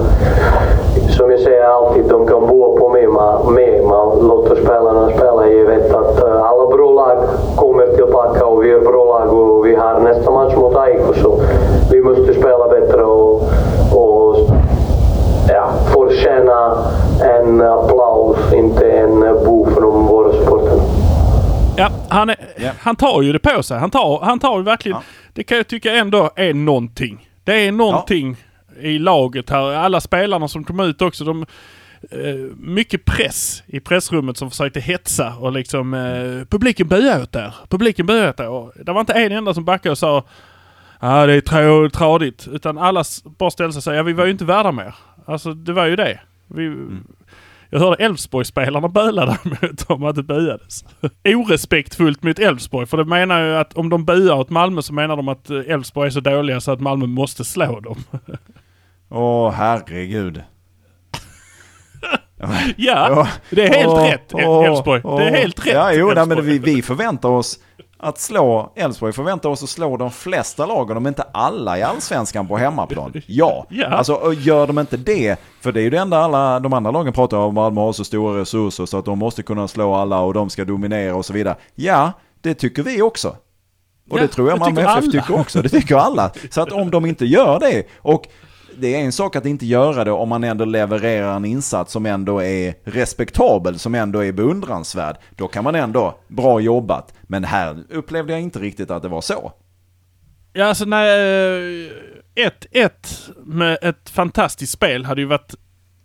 [1.09, 3.85] som jag säger alltid, de kan bo på mig, man, mig.
[3.85, 5.47] man låter spelarna spela.
[5.47, 7.17] Jag vet att eh, alla bra lag
[7.55, 11.39] kommer tillbaka och vi är bra lag och vi har nästa match mot AIK så
[11.91, 13.41] vi måste spela bättre och,
[13.93, 14.35] och
[15.49, 16.77] ja, förtjäna
[17.21, 20.79] en applaus, inte en bo från våra supportrar.
[21.77, 22.69] Ja, han, är, Ja.
[22.79, 23.77] han tar ju det på sig.
[23.77, 24.97] Han tar, han tar ju verkligen...
[24.97, 25.03] Ja.
[25.33, 27.29] Det kan jag tycka ändå är någonting.
[27.43, 28.37] Det är någonting
[28.81, 29.73] i laget här.
[29.73, 31.45] Alla spelarna som kom ut också, de...
[32.11, 37.55] Eh, mycket press i pressrummet som försökte hetsa och liksom eh, publiken buade åt där.
[37.69, 38.49] Publiken buade åt där.
[38.49, 40.23] Och det var inte en enda som backade och sa
[40.99, 42.47] Ja det är tradigt.
[42.47, 44.95] Utan alla bara ställde sig och sa ja vi var ju inte värda mer.
[45.25, 46.19] Alltså det var ju det.
[46.47, 47.07] Vi, mm.
[47.73, 50.85] Jag hörde Elfsborg-spelarna bölade mot om att det buades.
[51.25, 52.87] Orespektfullt mot Elfsborg.
[52.87, 55.57] För det menar ju att om de buar åt Malmö så menar de att eh,
[55.67, 58.03] Elfsborg är så dåliga så att Malmö måste slå dem.
[59.09, 60.43] Åh herregud.
[62.77, 64.33] ja, det är helt Åh, rätt
[64.67, 65.01] Elfsborg.
[65.01, 67.59] Det är helt rätt Ja, jo, nej, men vi, vi förväntar oss
[68.03, 72.47] att slå, Elfsborg förväntar oss att slå de flesta lagen, om inte alla i allsvenskan
[72.47, 73.13] på hemmaplan.
[73.27, 73.87] Ja, Ja.
[73.87, 76.91] alltså och gör de inte det, för det är ju det enda alla de andra
[76.91, 80.19] lagen pratar om, Malmö har så stora resurser så att de måste kunna slå alla
[80.19, 81.55] och de ska dominera och så vidare.
[81.75, 82.11] Ja,
[82.41, 83.35] det tycker vi också.
[84.09, 85.61] Och Ja, det tror jag Malmö FF tycker också.
[85.61, 86.31] Det tycker alla.
[86.51, 88.27] Så att om de inte gör det, och
[88.77, 92.05] det är en sak att inte göra det om man ändå levererar en insats som
[92.05, 95.15] ändå är respektabel, som ändå är beundransvärd.
[95.35, 97.13] Då kan man ändå, bra jobbat.
[97.23, 99.51] Men här upplevde jag inte riktigt att det var så.
[100.53, 101.91] Ja, alltså nej.
[102.35, 102.89] 1-1
[103.45, 105.53] med ett fantastiskt spel hade ju varit...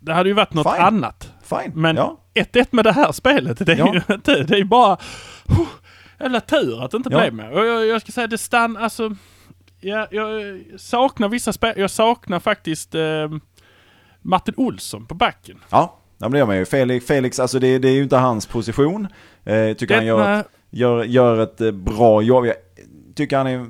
[0.00, 0.85] Det hade ju varit något Fine.
[0.85, 1.33] annat.
[1.42, 1.72] Fine.
[1.74, 2.16] Men ja.
[2.35, 3.94] 1-1 med det här spelet, det är Ja.
[3.94, 4.42] ju inte...
[4.42, 4.96] Det är bara...
[5.48, 5.66] Huh,
[6.20, 7.18] jävla tur att det inte Ja.
[7.20, 7.50] blev mer.
[7.52, 8.76] Och jag, jag ska säga det stann...
[8.76, 9.16] Alltså...
[9.81, 11.73] Ja, jag saknar vissa spel.
[11.77, 13.03] Jag saknar faktiskt eh,
[14.23, 15.59] Martin Olsson på backen.
[15.71, 16.64] Ja, men det gör man ju.
[16.64, 19.09] Felix, Felix alltså det, det är ju inte hans position.
[19.45, 22.47] Eh, tycker han gör, ett- gör, gör ett eh, bra jobb.
[22.47, 22.55] Jag
[23.14, 23.67] tycker han är...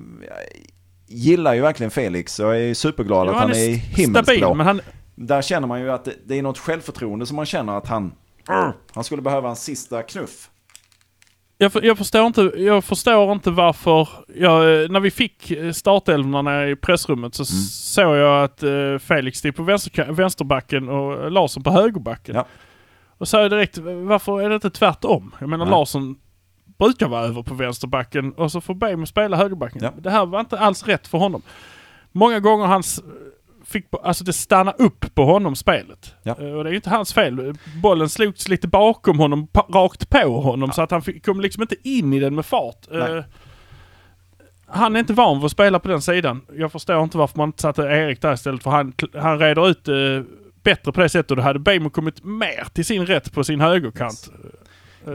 [1.07, 2.39] Gillar ju verkligen Felix.
[2.41, 4.37] Jag är superglad Ja, att han är st- himmelsblå.
[4.37, 4.81] stabil, men han,
[5.15, 8.13] Där känner man ju att det, det är något självförtroende som man känner att han...
[8.93, 10.51] Han skulle behöva en sista knuff.
[11.59, 14.09] Jag, jag, förstår inte, jag förstår inte varför...
[14.37, 17.63] Jag, eh, när vi fick eh, startelvorna i pressrummet så Mm.
[17.65, 22.35] såg jag att eh, Felix stod på vänster, vänsterbacken och Larsson på högerbacken.
[22.35, 22.47] Ja.
[23.19, 25.35] Och sa jag direkt, varför är det inte tvärtom?
[25.39, 25.73] Jag menar Nej.
[25.73, 26.17] Larsson
[26.79, 29.81] brukar vara över på vänsterbacken och så får Bejmo spela högerbacken.
[29.83, 29.93] Ja.
[29.99, 31.43] Det här var inte alls rätt för honom.
[32.13, 33.03] Många gånger hans
[33.69, 36.15] fick, alltså det stanna upp på honom spelet.
[36.23, 36.37] Ja.
[36.41, 37.55] Eh, Och det är ju inte hans fel.
[37.83, 41.77] Bollen slogs lite bakom honom, rakt på honom så att han fick, kom liksom inte
[41.89, 42.87] in i den med fart.
[42.91, 43.17] Nej.
[43.17, 43.25] Eh,
[44.67, 46.41] han är inte van vid att spela på den sidan.
[46.57, 49.89] Jag förstår inte varför man inte satte Erik där istället för han, han reder ut
[49.89, 49.95] eh,
[50.63, 53.61] bättre på det sättet och då hade Bejmo kommit mer till sin rätt på sin
[53.61, 54.31] högerkant.
[54.33, 54.51] Men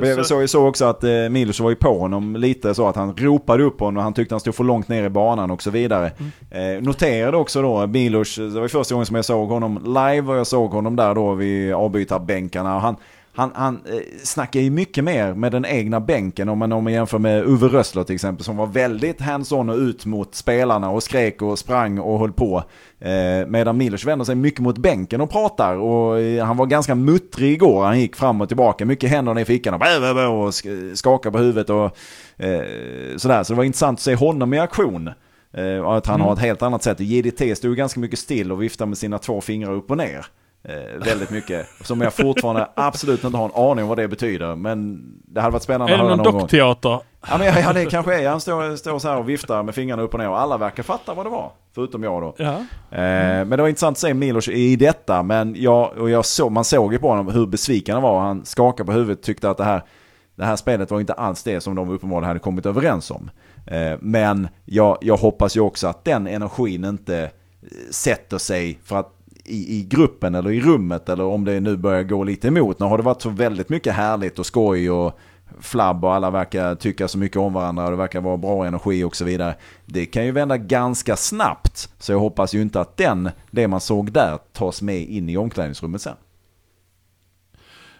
[0.01, 3.15] jag så- såg också att eh, Milos var ju på honom lite så att han
[3.17, 5.71] ropade upp honom och han tyckte han stod för långt ner i banan och så
[5.71, 6.11] vidare.
[6.51, 6.77] Mm.
[6.77, 10.37] Eh, noterade också då Milos, det var första gången som jag såg honom live och
[10.37, 12.75] jag såg honom där då vid avbytarbänkarna.
[12.75, 12.95] Och han,
[13.35, 16.93] han, han eh, snackar ju mycket mer med den egna bänken om man, om man
[16.93, 21.03] jämför med Uwe Rössler till exempel som var väldigt hands-on och ut mot spelarna och
[21.03, 22.63] skrek och sprang och höll på.
[22.99, 26.95] Eh, medan Milos vänder sig mycket mot bänken och pratar och eh, han var ganska
[26.95, 27.83] muttrig igår.
[27.83, 30.95] Han gick fram och tillbaka, mycket händerna i fickan och, bä, bä, bä, och sk-
[30.95, 31.85] skakade på huvudet och
[32.45, 32.61] eh,
[33.17, 33.43] sådär.
[33.43, 35.09] Så det var intressant att se honom i aktion.
[35.53, 36.99] Eh, att han har ett helt annat sätt.
[36.99, 40.25] JDT stod ganska mycket still och viftade med sina två fingrar upp och ner.
[40.65, 41.67] Eh, väldigt mycket.
[41.81, 44.55] Som jag fortfarande absolut inte har en aning om vad det betyder.
[44.55, 46.41] Men det hade varit spännande är det att höra någon någon gång.
[46.41, 46.99] dockteater?
[47.29, 48.29] Ja, men, ja, det kanske är.
[48.29, 50.83] Han står, står så här och viftar med fingrarna upp och ner och alla verkar
[50.83, 51.51] fatta vad det var.
[51.75, 52.35] Förutom jag då.
[52.37, 52.53] Ja.
[52.97, 55.23] Eh, men det var intressant att se Milos i detta.
[55.23, 58.19] Men jag, och jag såg, man såg ju på honom hur besviken han var.
[58.19, 59.83] Han skakade på huvudet tyckte att det här,
[60.35, 63.29] det här spelet var inte alls det som de uppenbarligen hade kommit överens om.
[63.65, 67.29] Eh, men jag, jag hoppas ju också att den energin inte eh,
[67.91, 69.09] sätter sig för att
[69.45, 72.79] i, i gruppen eller i rummet eller om det nu börjar gå lite emot.
[72.79, 75.19] Nu har det varit så väldigt mycket härligt och skoj och
[75.59, 79.03] flabb och alla verkar tycka så mycket om varandra och det verkar vara bra energi
[79.03, 79.55] och så vidare.
[79.85, 81.89] Det kan ju vända ganska snabbt.
[81.99, 85.37] Så jag hoppas ju inte att den, det man såg där, tas med in i
[85.37, 86.15] omklädningsrummet sen.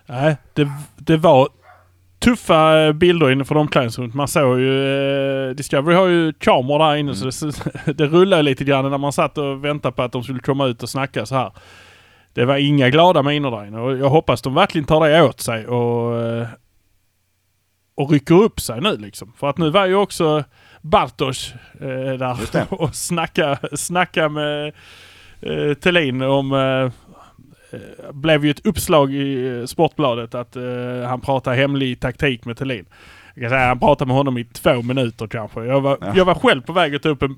[0.05, 1.49] Nej, det, det var
[2.23, 4.13] tuffa eh, bilder inne från omklädningsrummet.
[4.13, 5.49] Man såg ju...
[5.49, 9.13] Eh, Discovery har ju kameror där inne så det, det rullade lite grann när man
[9.13, 11.51] satt och väntade på att de skulle komma ut och snacka så här.
[12.33, 15.39] Det var inga glada miner där inne och jag hoppas de verkligen tar det åt
[15.39, 16.47] sig och, eh,
[17.95, 19.33] och rycker upp sig nu liksom.
[19.37, 20.43] För att nu var ju också
[20.81, 24.73] Bartosz eh, där och snacka, snacka med
[25.41, 27.02] eh, Thelin om eh,
[28.11, 30.63] blev ju ett uppslag i eh, Sportbladet att eh,
[31.07, 32.85] han pratar hemlig taktik med Thelin.
[33.35, 35.63] Jag kan säga han pratade med honom i två minuter kanske.
[35.65, 36.11] Jag var, Ja.
[36.15, 37.31] jag var själv på väg att ta upp en,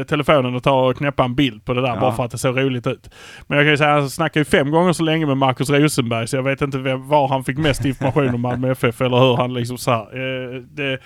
[0.00, 2.00] eh, telefonen och ta och knäppa en bild på det där Ja.
[2.00, 3.10] bara för att det såg roligt ut.
[3.46, 6.28] Men jag kan ju säga han snackade ju fem gånger så länge med Marcus Rosenberg
[6.28, 9.36] så jag vet inte vem, var han fick mest information om Malmö FF eller hur
[9.36, 10.00] han liksom så här.
[10.00, 10.98] Eh, det,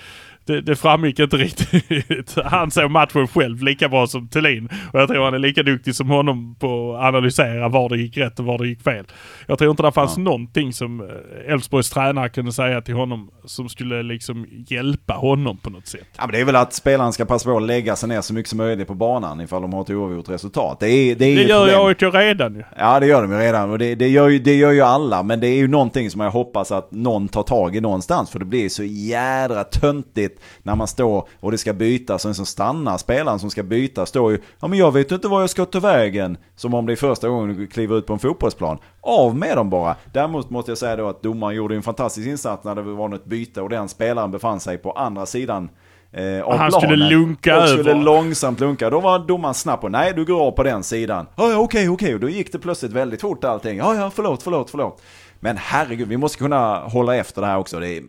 [0.46, 2.34] det, det framgick inte riktigt.
[2.44, 4.68] Han såg matchen själv lika bra som Thelin.
[4.92, 8.16] Och jag tror han är lika duktig som honom på att analysera var det gick
[8.16, 9.04] rätt och var det gick fel.
[9.46, 10.22] Jag tror inte det fanns Ja.
[10.22, 15.70] någonting som eh, Elfsborgs tränare kunde säga till honom som skulle liksom hjälpa honom på
[15.70, 16.06] något sätt.
[16.16, 18.34] Ja, men det är väl att spelaren ska passa på att lägga sig ner så
[18.34, 20.80] mycket som möjligt på banan ifall de har ett oavgjort resultat.
[20.80, 22.62] Det, är, det, är Det gör ju redan ju.
[22.76, 25.22] Ja det gör de ju redan och det, det, gör ju, det gör ju alla.
[25.22, 28.30] Men det är ju någonting som jag hoppas att någon tar tag i någonstans.
[28.30, 32.34] För det blir så jädra töntigt när man står och det ska bytas och en
[32.34, 35.50] som stannar spelaren som ska byta står ju Ja men jag vet inte var jag
[35.50, 36.38] ska ta vägen.
[36.56, 38.78] Som om det är första gången du kliver ut på en fotbollsplan.
[39.00, 39.96] Av med dem bara.
[40.12, 43.24] Däremot måste jag säga då att domaren gjorde en fantastisk insats när det var något
[43.24, 45.68] byte och den spelaren befann sig på andra sidan
[46.12, 48.02] eh, Han skulle lunka och skulle över.
[48.02, 48.90] långsamt lunka.
[48.90, 51.26] Då var domaren snabb på, nej du går av på den sidan.
[51.36, 52.14] Ja, ja okej, okej.
[52.14, 53.78] Och då gick det plötsligt väldigt fort allting.
[53.78, 55.02] Ja, ja, förlåt, förlåt, förlåt.
[55.40, 57.80] Men herregud, vi måste kunna hålla efter det här också.
[57.80, 58.02] Det är,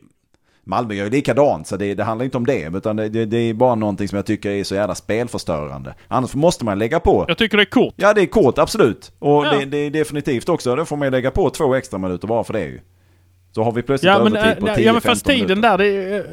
[0.67, 2.71] Malmö gör ju likadant, så det, det handlar inte om det.
[2.75, 5.93] Utan det, det, det är bara någonting som jag tycker är så jävla spelförstörande.
[6.07, 7.25] Annars måste man lägga på.
[7.27, 7.93] Jag tycker det är kort.
[7.97, 9.11] Ja, det är kort, absolut.
[9.19, 9.65] Och Ja.
[9.65, 12.53] det, är definitivt också, då får man ju lägga på två extra minuter bara för
[12.53, 12.79] det ju.
[13.51, 15.77] Så har vi plötsligt Ja men, övertid på äh, 10-15 ja, men fast tiden minuter.
[15.77, 16.23] där, det eh,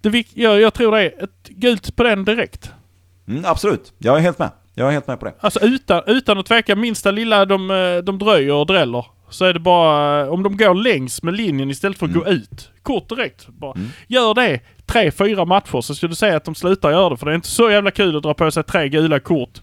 [0.00, 2.70] Det, jag, jag tror det är ett gult på den direkt.
[3.28, 4.50] Mm, absolut, jag är helt med.
[4.74, 5.34] Jag är helt med på det.
[5.40, 9.06] Alltså utan, utan att tveka minsta lilla de, eh, de dröjer och dräller.
[9.30, 12.71] så är det bara, om de går längs med linjen istället för att gå ut.
[12.82, 13.46] Kort direkt.
[13.48, 13.74] Bara.
[14.06, 17.16] Gör det tre, fyra matcher så ska du se att de slutar göra det.
[17.16, 19.60] För det är inte så jävla kul att dra på sig tre gula kort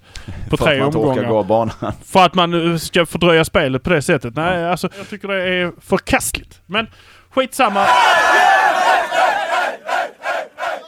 [0.50, 1.30] på För tre att man inte orkar omgångar.
[1.30, 1.76] gå banan.
[2.06, 4.36] För att man eh, ska fördröja spelet på det sättet.
[4.36, 6.62] Nej, alltså jag tycker det är förkastligt.
[6.66, 6.88] Men
[7.30, 7.86] skitsamma.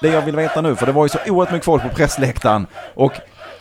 [0.02, 2.68] Det jag vill veta nu, för det var ju så oerhört mycket folk på pressläktaren.
[2.94, 3.14] Och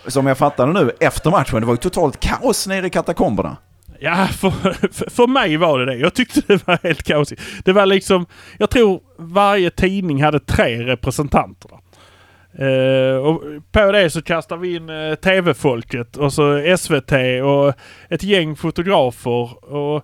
[0.07, 3.57] som jag fattade nu efter matchen, det var ju totalt kaos nere i katakomberna.
[4.03, 5.95] Ja, för, för, mig var det det.
[5.95, 7.41] Jag tyckte det var helt kaosigt.
[7.65, 8.25] Det var liksom,
[8.57, 11.69] jag tror varje tidning hade tre representanter.
[11.69, 13.19] där.
[13.19, 17.11] Och på det så kastar vi in uh, TV-folket och så SVT
[17.43, 17.73] och
[18.09, 19.73] ett gäng fotografer.
[19.73, 19.95] Och,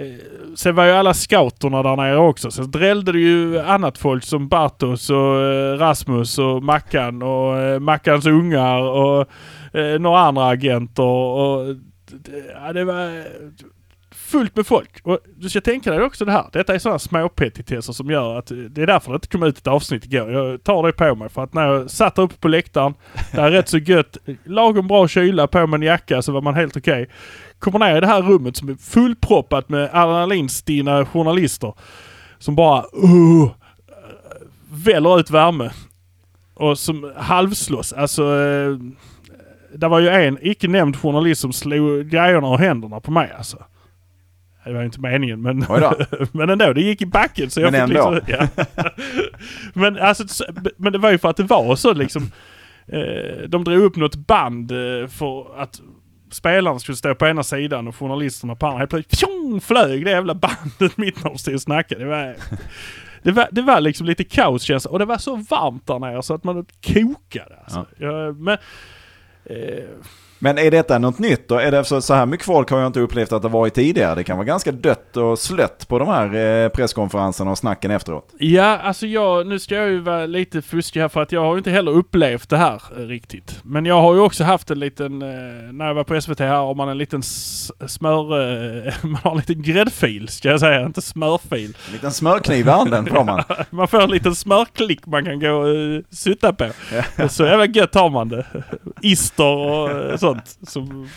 [0.00, 0.16] uh,
[0.56, 2.50] sen var ju alla scouterna där nere också.
[2.50, 8.80] Sen drällde det ju annat folk som Bartos och Rasmus och Mackan och Mackans ungar
[8.80, 9.28] och
[10.00, 11.02] några andra agenter.
[11.02, 11.76] Och,
[12.54, 13.24] ja, det var
[14.10, 15.00] fullt med folk.
[15.02, 16.46] Och du ska tänka dig också det här.
[16.52, 19.66] Detta är sådana småpetitesser som gör att det är därför det inte kom ut ett
[19.66, 20.32] avsnitt igår.
[20.32, 22.94] Jag tar det på mig för att när jag satt där uppe på läktaren,
[23.32, 26.54] det är rätt så gött, lagom bra kyla, på mig en jacka så var man
[26.54, 27.08] helt okej.
[27.58, 31.74] Kommer ner i det här rummet som är fullproppat med adrenalinstinna journalister
[32.38, 33.50] som bara uh,
[34.70, 35.70] väller ut värme.
[36.54, 37.92] Och som halvslåss.
[37.92, 38.76] Alltså, eh,
[39.74, 43.64] det var ju en icke nämnd journalist som slog grejerna och händerna på mig alltså.
[44.64, 45.58] Det var ju inte meningen men,
[46.32, 48.10] men ändå, det gick i backen så jag Men fick ändå.
[48.10, 48.36] liksom...
[48.76, 48.92] Ja.
[49.74, 50.44] men, alltså, så-
[50.76, 52.22] men det var ju för att det var så liksom.
[52.86, 55.80] Eh, de drog upp något band eh, för att
[56.30, 58.78] spelarna skulle stå på ena sidan och journalisterna på andra.
[58.78, 62.04] Helt plötsligt fjong, flög det jävla bandet mitt när de stod och snackade.
[62.04, 62.34] Det var,
[63.22, 66.34] det var, det var liksom lite kaoskänsla och det var så varmt där nere så
[66.34, 67.56] att man kokade.
[67.64, 67.86] Alltså.
[67.98, 68.58] Ja, men,
[69.48, 69.88] eh,
[70.38, 71.58] men är detta något nytt då?
[71.58, 74.14] Är det så, så här mycket folk har jag inte upplevt att det varit tidigare.
[74.14, 78.34] Det kan vara ganska dött och slött på de här eh, presskonferenserna och snacken efteråt.
[78.38, 81.52] Ja, alltså jag, nu ska jag ju vara lite fuskig här för att jag har
[81.52, 83.60] ju inte heller upplevt det här eh, riktigt.
[83.62, 85.28] Men jag har ju också haft en liten, eh,
[85.72, 89.62] när jag var på SVT här har man en liten smör, man har en liten
[89.62, 91.76] gräddfil ska jag säga, inte smörfil.
[91.86, 93.42] En liten smörkniv i handen får man.
[93.70, 96.68] Man får en liten smörklick man kan gå och sutta på.
[97.28, 98.46] Så jävla gött har man det.
[99.02, 100.58] Ister och eh, sånt.
[100.68, 101.08] Som,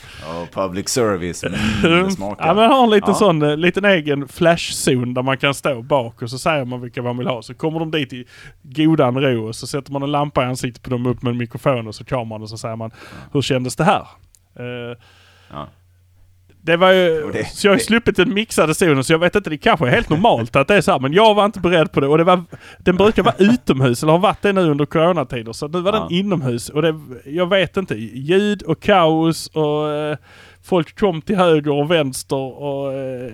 [0.42, 1.44] Och public service.
[1.44, 1.58] Mm,
[2.40, 3.14] ja, man har en liten Ja.
[3.16, 7.02] sån, eh, liten egen flashzon där man kan stå bak och så säger man vilka
[7.02, 7.42] man vill ha.
[7.42, 8.26] Så kommer de dit i
[8.64, 11.38] godan ro och så sätter man en lampa i ansiktet på dem upp med en
[11.38, 12.92] mikrofon och så kameran och så säger man
[13.34, 14.08] hur kändes det här?
[14.60, 14.98] Eh,
[15.54, 15.68] Ja.
[16.64, 19.36] Det var ju, det- så jag har ju sluppit den mixade zonen så jag vet
[19.36, 21.60] inte, det kanske är helt normalt att det är så här, men jag var inte
[21.60, 22.44] beredd på det och det var,
[22.80, 26.00] den brukar vara utomhus eller har varit det nu under coronatider så nu var Ja.
[26.00, 30.18] den inomhus och det, jag vet inte, ljud och kaos och eh,
[30.64, 33.32] folk kom till höger och vänster och eh,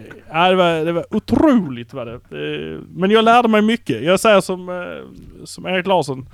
[0.49, 2.13] det, var, det var otroligt var det.
[2.13, 4.03] Eh, men jag lärde mig mycket.
[4.03, 6.29] Jag säger som, eh, som Erik Larsson,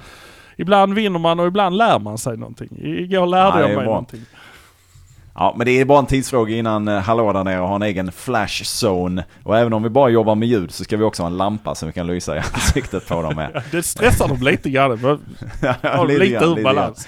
[0.58, 2.70] ibland vinner man och ibland lär man sig någonting.
[2.82, 3.86] Igår lärde Ja, jag mig bra.
[3.86, 4.22] någonting.
[5.36, 8.12] Ja, men det är bara en tidsfråga innan eh, Hallå där nere har en egen
[8.12, 9.26] flash zone.
[9.44, 11.76] Och även om vi bara jobbar med ljud så ska vi också ha en lampa
[11.76, 13.64] som vi kan lysa i ansiktet på dem med.
[13.72, 14.92] Det stressar dem lite grann.
[15.82, 17.08] Har Lite lite ur balans.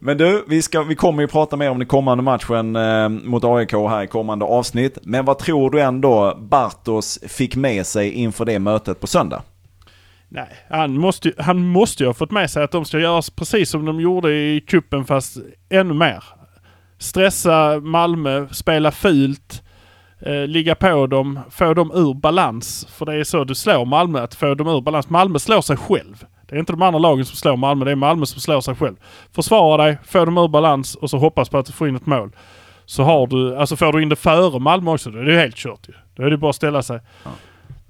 [0.00, 3.44] Men du, vi, ska, vi kommer ju prata mer om den kommande matchen eh, mot
[3.44, 4.98] AIK här i kommande avsnitt.
[5.02, 9.42] Men vad tror du ändå Bartos fick med sig inför det mötet på söndag?
[10.28, 13.70] Nej, han måste, han måste ju ha fått med sig att de ska göra precis
[13.70, 15.36] som de gjorde i cupen fast
[15.70, 16.24] ännu mer.
[16.98, 19.62] Stressa Malmö, spela fult,
[20.20, 22.86] eh, ligga på dem, få dem ur balans.
[22.90, 25.10] För det är så du slår Malmö, att få dem ur balans.
[25.10, 26.24] Malmö slår sig själv.
[26.48, 28.74] Det är inte de andra lagen som slår Malmö, det är Malmö som slår sig
[28.74, 28.96] själv.
[29.32, 32.06] Försvara dig, få dem ur balans och så hoppas på att du får in ett
[32.06, 32.30] mål.
[32.84, 35.38] Så har du, alltså får du in det före Malmö också, då är det ju
[35.38, 35.92] helt kört ju.
[36.16, 37.00] Då är det bara att ställa sig.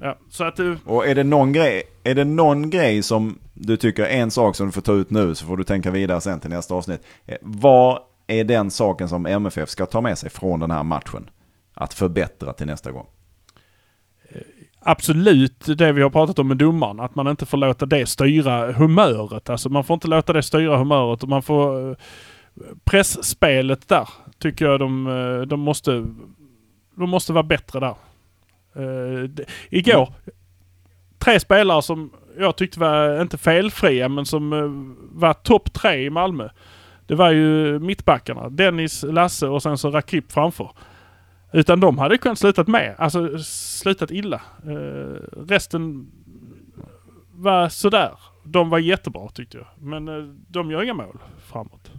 [0.03, 0.79] Ja, så att du...
[0.85, 4.57] Och är det någon grej, är det någon grej som du tycker är en sak
[4.57, 7.01] som du får ta ut nu så får du tänka vidare sen till nästa avsnitt.
[7.27, 11.31] Eh, Vad är den saken som MFF ska ta med sig från den här matchen?
[11.75, 13.07] Att förbättra till nästa gång.
[14.81, 17.01] absolut det vi har pratat om med domaren.
[17.01, 19.51] Att man inte får låta det styra humöret.
[19.51, 21.23] Alltså man får inte låta det styra humöret.
[21.23, 21.91] Och man får...
[21.91, 21.97] Eh,
[22.85, 26.07] pressspelet där tycker jag de, eh, de måste...
[26.97, 27.95] De måste vara bättre där.
[28.75, 29.31] Eh,
[29.71, 30.13] igår,
[31.19, 34.51] tre spelare som jag tyckte var, inte felfria, men som
[35.13, 36.49] var topp tre i Malmö.
[37.09, 38.49] Det var ju mittbackarna.
[38.49, 40.71] Dennis, Lasse och sen så Rakip framför.
[41.53, 42.95] Utan de hade kunnat slutat med.
[42.99, 44.41] Alltså slutat illa.
[44.67, 46.11] Eh, resten
[47.33, 48.11] var sådär.
[48.45, 49.67] De var jättebra tyckte jag.
[49.79, 51.91] Men eh, de gör inga mål framåt.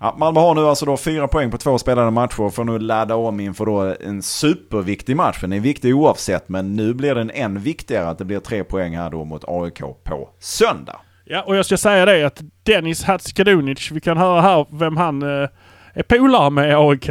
[0.00, 2.78] Ja, Malmö har nu alltså då fyra poäng på två spelade matcher och får nu
[2.78, 5.40] ladda om inför då en superviktig match.
[5.40, 8.96] Den är viktig oavsett, men nu blir den än viktigare att det blir tre poäng
[8.96, 11.00] här då mot AIK på söndag.
[11.30, 15.22] Ja, och jag ska säga det att Dennis Hadzikadunic, vi kan höra här vem han
[15.22, 15.48] eh,
[15.94, 17.10] är polare med i AIK.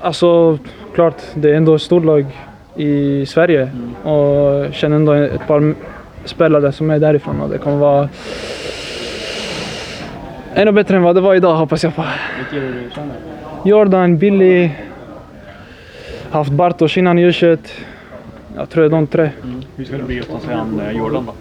[0.00, 0.58] Alltså,
[0.94, 2.26] klart, det är ändå ett storlag
[2.76, 3.70] i Sverige
[4.04, 5.74] och jag känner ändå ett par
[6.24, 8.08] spelare som är därifrån och det kommer vara
[10.54, 12.04] ännu bättre än vad det var idag hoppas jag på.
[12.38, 13.16] Vilka är det du känner?
[13.64, 14.70] Jordan, Billy,
[16.30, 17.58] haft Bartosz innan U21.
[18.56, 19.30] Jag tror det är de tre.
[19.76, 21.34] Hur ska det bli att ta sig an eh, Jordan då?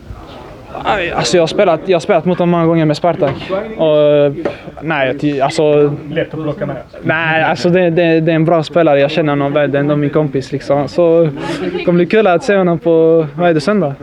[1.16, 3.52] Alltså jag har spelat, jag har spelat mot dem många gånger med Spartak.
[3.78, 4.36] Och,
[4.82, 6.78] nej, alltså, Lätt att plocka ner.
[7.02, 9.00] nej, alltså det, det, det är en bra spelare.
[9.00, 9.72] Jag känner honom väl.
[9.72, 10.88] Det är ändå min kompis liksom.
[10.88, 11.30] Så
[11.62, 13.96] det kommer bli kul att se honom på, vad är det, söndag?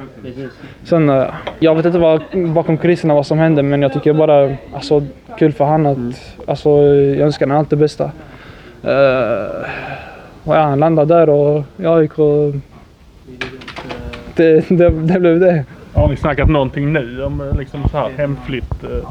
[0.85, 1.35] Söndag.
[1.59, 2.23] Jag vet inte vad,
[2.55, 5.03] bakom kulisserna vad som händer men jag tycker bara, alltså
[5.39, 5.99] kul för han att,
[6.47, 8.05] alltså jag önskar honom allt det bästa.
[8.85, 9.67] Uh,
[10.45, 12.55] och ja, han landade där och jag gick och
[14.37, 15.65] det, det, det blev det.
[15.99, 18.85] Har ni snackat någonting nu om eh, liksom så här hemflytt?
[18.85, 19.09] eh?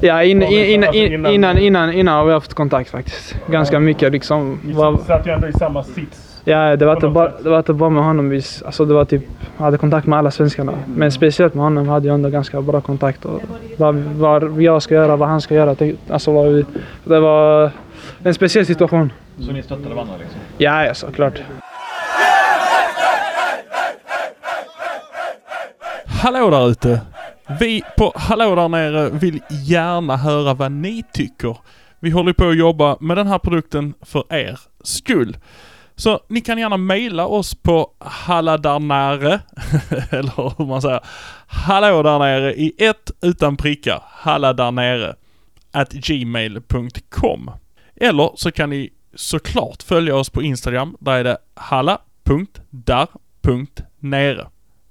[0.00, 0.94] Ja, in, in, in, innan-
[1.32, 3.36] innan, innan, innan har vi haft kontakt faktiskt.
[3.50, 4.58] Ganska mycket liksom.
[4.64, 6.40] Ni Var, satt ju ändå i samma sits.
[6.44, 8.28] ja, det var, inte bara, det var inte bara med honom.
[8.28, 9.22] Vi, alltså det var typ,
[9.56, 10.72] jag hade kontakt med alla svenskarna.
[10.86, 13.24] Men speciellt med honom hade jag ändå ganska bra kontakt.
[13.24, 13.40] Och
[13.76, 15.74] vad, vad jag ska göra, vad han ska göra.
[15.74, 16.64] det- Alltså vad vi,
[17.04, 17.70] det var
[18.24, 19.12] en speciell situation.
[19.38, 20.40] Så ni stöttade varandra liksom?
[20.58, 21.34] Ja, ja såklart.
[26.24, 27.00] Hallå där ute!
[27.60, 31.56] Vi på Hallå där nere vill gärna höra vad ni tycker.
[32.00, 35.36] Vi håller på att jobba med den här produkten för er skull.
[35.96, 39.40] Så ni kan gärna mejla oss på halladarnare,
[40.10, 41.00] eller hur man säger,
[41.46, 45.16] hallå där nere i ett utan prickar, halladarnere,
[45.72, 47.50] at gmail.com.
[47.96, 52.06] Eller så kan ni såklart följa oss på Instagram, där är det halla.dar.nere.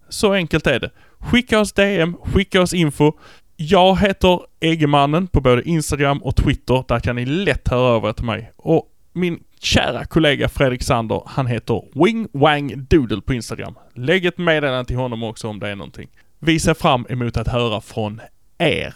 [0.09, 0.89] Så enkelt är det.
[1.23, 3.11] Skicka oss DM, skicka oss info.
[3.55, 6.83] Jag heter Eggemannen på både Instagram och Twitter.
[6.87, 8.51] Där kan ni lätt höra av er till mig.
[8.57, 13.75] Och min kära kollega Fredrik Sander, han heter Wing Wang Doodle på Instagram.
[13.93, 16.09] Lägg ett meddelande till honom också om det är någonting.
[16.39, 18.21] Vi ser fram emot att höra från
[18.57, 18.93] er.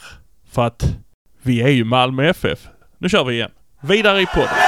[0.52, 0.98] För att
[1.42, 2.68] vi är ju Malmö FF.
[2.98, 3.52] Nu kör vi igen.
[3.82, 4.67] Vidare i podden.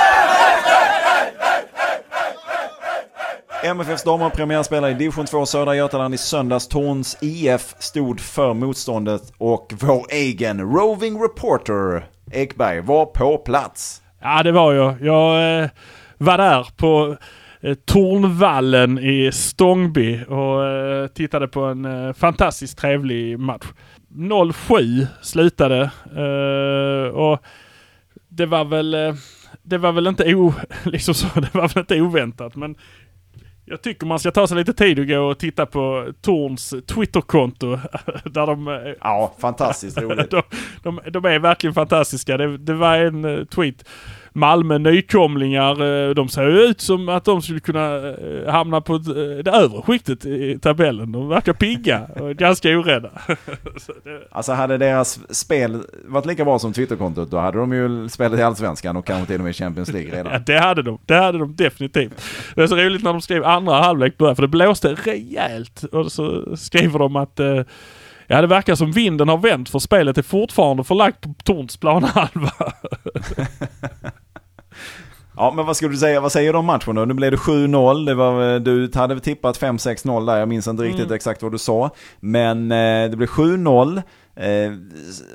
[3.64, 6.68] MFFs damer premiärspelare i division 2 södra Götaland i söndags.
[6.68, 14.02] Torns IF stod för motståndet och vår egen roving reporter Ekberg var på plats.
[14.22, 15.02] Ja, det var jag.
[15.02, 15.70] Jag eh,
[16.18, 17.18] var där på
[17.62, 23.66] eh, Tornvallen i Stångby och eh, tittade på en eh, fantastiskt trevlig match.
[24.16, 25.82] 0-7 slutade
[26.16, 27.40] eh, och
[28.30, 29.14] det var väl, eh,
[29.64, 30.54] det var väl inte o,
[30.84, 32.76] liksom så, det var väl inte oväntat men
[33.70, 37.80] jag tycker man ska ta sig lite tid och gå och titta på Torns Twitterkonto
[38.24, 40.32] där de eh, Ja, fantastiskt roligt.
[40.32, 40.42] de,
[40.84, 42.38] de, de är verkligen fantastiska.
[42.38, 43.86] Det, det var en uh, tweet.
[44.40, 48.94] Malmö nykomlingar, eh, de ser ju ut som att de skulle kunna eh, hamna på
[48.94, 51.12] eh, det övre skiktet i tabellen.
[51.12, 53.10] De verkar pigga och ganska orädda.
[54.32, 58.44] Alltså hade deras spel varit lika bra som Twitterkontot då hade de ju spelat i
[58.44, 60.34] Allsvenskan och kanske till och med i Champions League redan.
[60.34, 61.00] ja, det hade de.
[61.06, 62.22] Det hade de definitivt.
[62.56, 65.84] Det är så roligt när de skrev andra halvlek började, för det blåste rejält.
[65.84, 67.40] Och så skriver de att
[68.32, 72.52] Ja, det verkar som vinden har vänt för spelet är fortfarande förlagt på Torns planhalva.
[75.40, 76.22] Ja, men vad skulle du säga?
[76.22, 77.06] Vad säger du om matchen då?
[77.06, 78.06] Nu blev det 7-0.
[78.06, 80.38] Det var, eh, du hade tippat 5-6-0 där.
[80.38, 81.16] Jag minns inte riktigt Mm.
[81.16, 81.90] exakt vad du sa.
[82.20, 84.02] Men eh, det blev 7-0.
[84.40, 84.72] Eh,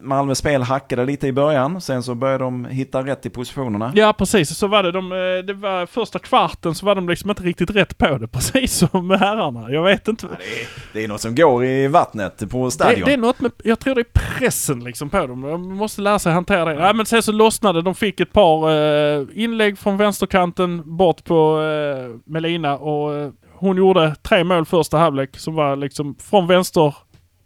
[0.02, 1.80] Malmö spel hackade lite i början.
[1.80, 3.92] Sen så började de hitta rätt i positionerna.
[3.94, 4.92] Ja precis, så var det.
[4.92, 8.28] De, eh, det var första kvarten så var de liksom inte riktigt rätt på det.
[8.32, 9.70] Precis som herrarna.
[9.70, 10.26] Jag vet inte.
[10.26, 13.02] Det är, det är något som går i vattnet på Det, stadion.
[13.04, 15.40] det är något med, jag tror det är pressen liksom på dem.
[15.42, 16.74] De måste lära sig hantera det.
[16.74, 21.62] Ja, men sen så lossnade De fick ett par eh, inlägg från vänsterkanten bort på
[21.62, 26.94] eh, Melina och eh, hon gjorde tre mål första halvlek som var liksom från vänster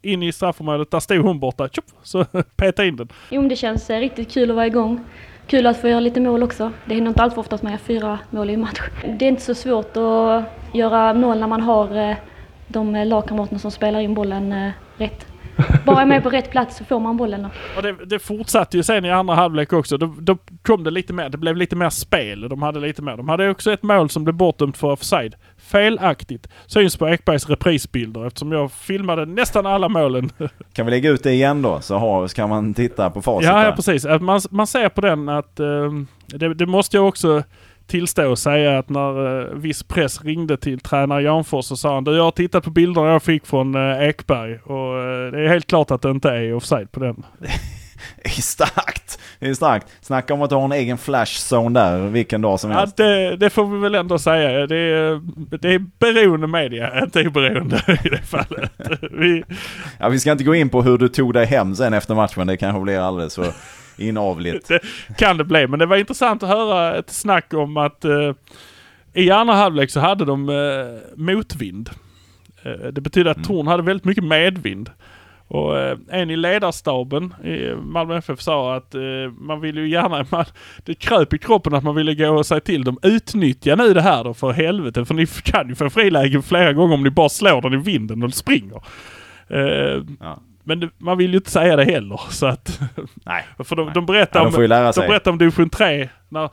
[0.03, 0.91] in i straffområdet.
[0.91, 1.69] Där stod hon borta.
[1.69, 2.25] Tjup, så
[2.57, 3.09] petade in den.
[3.31, 5.05] Jo, men det känns eh, riktigt kul att vara igång.
[5.47, 6.73] Kul att få göra lite mål också.
[6.85, 8.81] Det händer inte alltför ofta att man gör fyra mål i en match.
[9.19, 10.45] Det är inte så svårt att
[10.75, 12.17] göra mål när man har eh,
[12.67, 15.27] de eh, lagkamraterna som spelar in bollen eh, rätt.
[15.85, 17.43] bara är med på rätt plats så får man bollen.
[17.43, 17.49] Då.
[17.77, 19.97] Och det, det fortsatte ju sen i andra halvlek också.
[19.97, 21.29] Då, då kom det lite mer.
[21.29, 22.49] Det blev lite mer spel.
[22.49, 23.17] De hade lite mer.
[23.17, 25.35] De hade också ett mål som blev bortdömt för offside.
[25.69, 26.49] Felaktigt.
[26.67, 30.31] Syns på Ekbergs reprisbilder eftersom jag filmade nästan alla målen.
[30.73, 31.81] Kan vi lägga ut det igen då?
[31.81, 34.05] Så, har, så kan man titta på facit Ja, ja precis.
[34.21, 35.93] Man, man ser på den att eh,
[36.27, 37.43] det, det måste jag också
[37.87, 42.05] tillstå och säga att när eh, viss press ringde till tränare Janfors så sa han
[42.05, 45.49] du jag har tittat på bilderna jag fick från eh, Ekberg och eh, det är
[45.49, 47.25] helt klart att det inte är offside på den.
[48.25, 49.19] Är starkt!
[49.39, 49.87] Det är starkt.
[50.01, 52.97] Snacka om att har en egen flashzone där vilken dag som Ja, helst.
[52.97, 54.67] det, det får vi väl ändå säga.
[54.67, 55.21] Det är,
[55.59, 58.73] det är beroende media, inte oberoende i det fallet.
[59.13, 59.45] Vi,
[59.99, 62.47] Ja, vi ska inte gå in på hur du tog dig hem sen efter matchen.
[62.47, 63.53] Det kanske blir alldeles för
[63.97, 64.69] inavligt.
[64.69, 64.81] det
[65.19, 65.67] kan det bli.
[65.67, 68.33] Men det var intressant att höra ett snack om att eh,
[69.15, 70.55] i andra halvlek så hade de eh,
[71.17, 71.91] motvind.
[72.63, 74.91] Eh, det betyder att Torn hade väldigt mycket medvind.
[75.49, 79.01] Och eh, en i ledarstaben i Malmö FF sa att eh,
[79.39, 80.45] man ville ju gärna, man,
[80.85, 84.03] det kröp i kroppen att man ville gå och säga till dem utnyttja nu det
[84.03, 87.29] här då för helvete för ni kan ju få friläge flera gånger om ni bara
[87.29, 88.83] slår den i vinden och springer.
[89.49, 90.39] Eh, Ja.
[90.65, 92.81] Men det, man vill ju inte säga det heller så att...
[93.27, 93.45] Nej.
[93.65, 93.95] För de, Nej.
[93.95, 95.09] de berättar Ja, de om, lära de sig.
[95.09, 96.51] berättar om division 3 när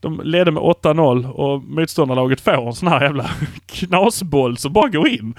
[0.00, 3.30] de ledde med 8-0 och motståndarlaget får en sån här jävla
[3.66, 5.34] knasboll som bara går in.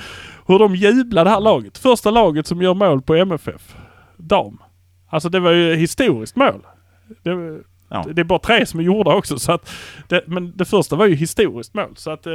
[0.50, 1.78] Hur de jublar det här laget.
[1.78, 3.76] Första laget som gör mål på MFF.
[4.18, 4.58] Dam.
[5.10, 6.62] Alltså det var ju historiskt mål.
[7.24, 7.60] Det,
[7.92, 8.06] Ja.
[8.14, 9.72] det är bara tre som är gjorda också så att...
[10.08, 12.26] Det, men det första var ju historiskt mål så att...
[12.26, 12.34] Eh,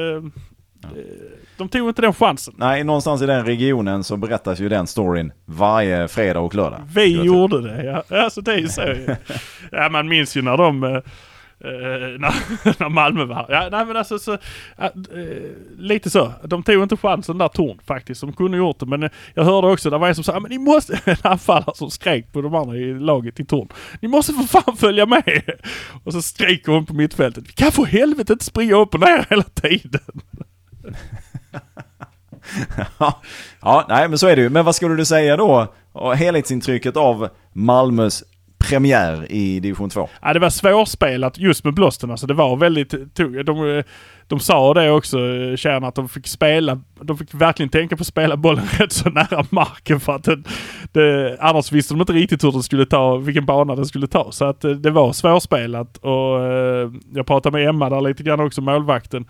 [1.56, 2.54] De tog inte den chansen.
[2.56, 6.80] Nej, någonstans i den regionen så berättas ju den storyn varje fredag och lördag.
[6.94, 8.16] Vi gjorde det ja.
[8.18, 8.82] Alltså det är ju så.
[9.72, 10.84] ja man minns ju när de...
[10.84, 10.98] eh,
[11.64, 11.70] Uh,
[12.20, 13.46] när, när Malmö var här.
[13.48, 14.32] Ja, nej men alltså så...
[14.32, 14.38] uh,
[15.16, 16.32] uh, lite så.
[16.44, 18.20] De tog inte chansen där Torn faktiskt.
[18.20, 18.86] De kunde gjort det.
[18.86, 21.00] Men eh, jag hörde också, det var en som sa men ni måste...
[21.14, 23.68] En anfallare som skrek på de andra i laget i Torn.
[24.00, 25.42] Ni måste för fan följa med!
[26.04, 27.44] Och så skriker hon på mittfältet.
[27.48, 30.00] Vi kan för helvete inte springa upp och ner hela tiden.
[32.98, 33.20] Ja,
[33.60, 34.48] ja, nej men så är det ju.
[34.48, 35.74] Men vad skulle du säga då?
[36.16, 38.24] Helhetsintrycket av Malmös
[38.68, 40.08] premiär i division 2?
[40.22, 42.10] Ja, det var svårspelat just med blåsten.
[42.10, 43.46] Alltså det var väldigt tungt.
[43.46, 43.82] De,
[44.28, 46.80] de sa det också, eh, tjejerna, att de fick spela.
[47.00, 50.42] De fick verkligen tänka på att spela bollen rätt så nära marken för att det,
[50.92, 54.32] det, annars visste de inte riktigt hur den skulle ta, vilken bana den skulle ta.
[54.32, 58.40] Så att eh, det var svårspelat och eh, jag pratade med Emma där lite grann
[58.40, 59.26] också, målvakten.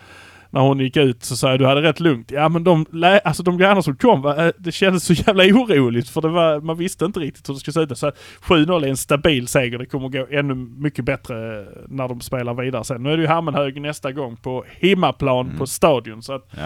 [0.54, 2.30] När hon gick ut så sa jag du hade rätt lugnt.
[2.30, 2.86] Ja men de,
[3.24, 6.76] alltså de grejerna som kom, eh, det kändes så jävla oroligt för det var, man
[6.76, 7.98] visste inte riktigt hur det skulle se ut.
[7.98, 9.78] Så att 7-0 är en stabil seger.
[9.78, 13.02] Det kommer gå ännu mycket bättre eh, när de spelar vidare sen.
[13.02, 16.22] Nu är det ju Hammenhög nästa gång på hemmaplan på Stadion.
[16.22, 16.60] Så att Ja.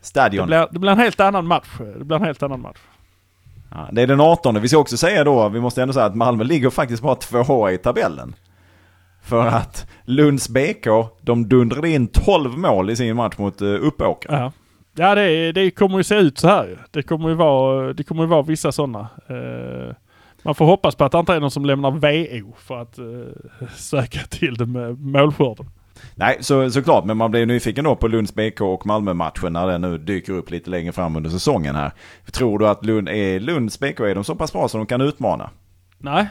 [0.00, 0.46] det Stadion.
[0.46, 1.68] blir, det blir en helt annan match.
[1.98, 2.78] Det blir en helt annan match.
[3.70, 4.60] Ja, det är den 18.
[4.60, 7.72] Vi ska också säga då, vi måste ändå säga att Malmö ligger faktiskt bara tvåa
[7.72, 8.34] i tabellen.
[9.22, 10.86] För att Lunds BK,
[11.20, 14.38] de dundrade in 12 mål i sin match mot uh, Uppåkra.
[14.38, 14.52] Ja,
[14.94, 16.86] ja det, det kommer ju se ut så här.
[16.90, 19.08] Det kommer ju vara, det kommer ju vara vissa sådana.
[19.28, 19.94] Eh,
[20.42, 23.66] man får hoppas på att det inte är någon som lämnar VO för att eh,
[23.76, 25.66] söka till det med målskörden.
[26.14, 29.80] Nej, så, såklart, men man blir nyfiken då på Lunds BK och Malmö-matchen när den
[29.80, 31.92] nu dyker upp lite längre fram under säsongen här.
[32.32, 35.00] Tror du att Lund, är Lunds BK, är de så pass bra så de kan
[35.00, 35.50] utmana?
[35.98, 36.26] Nej.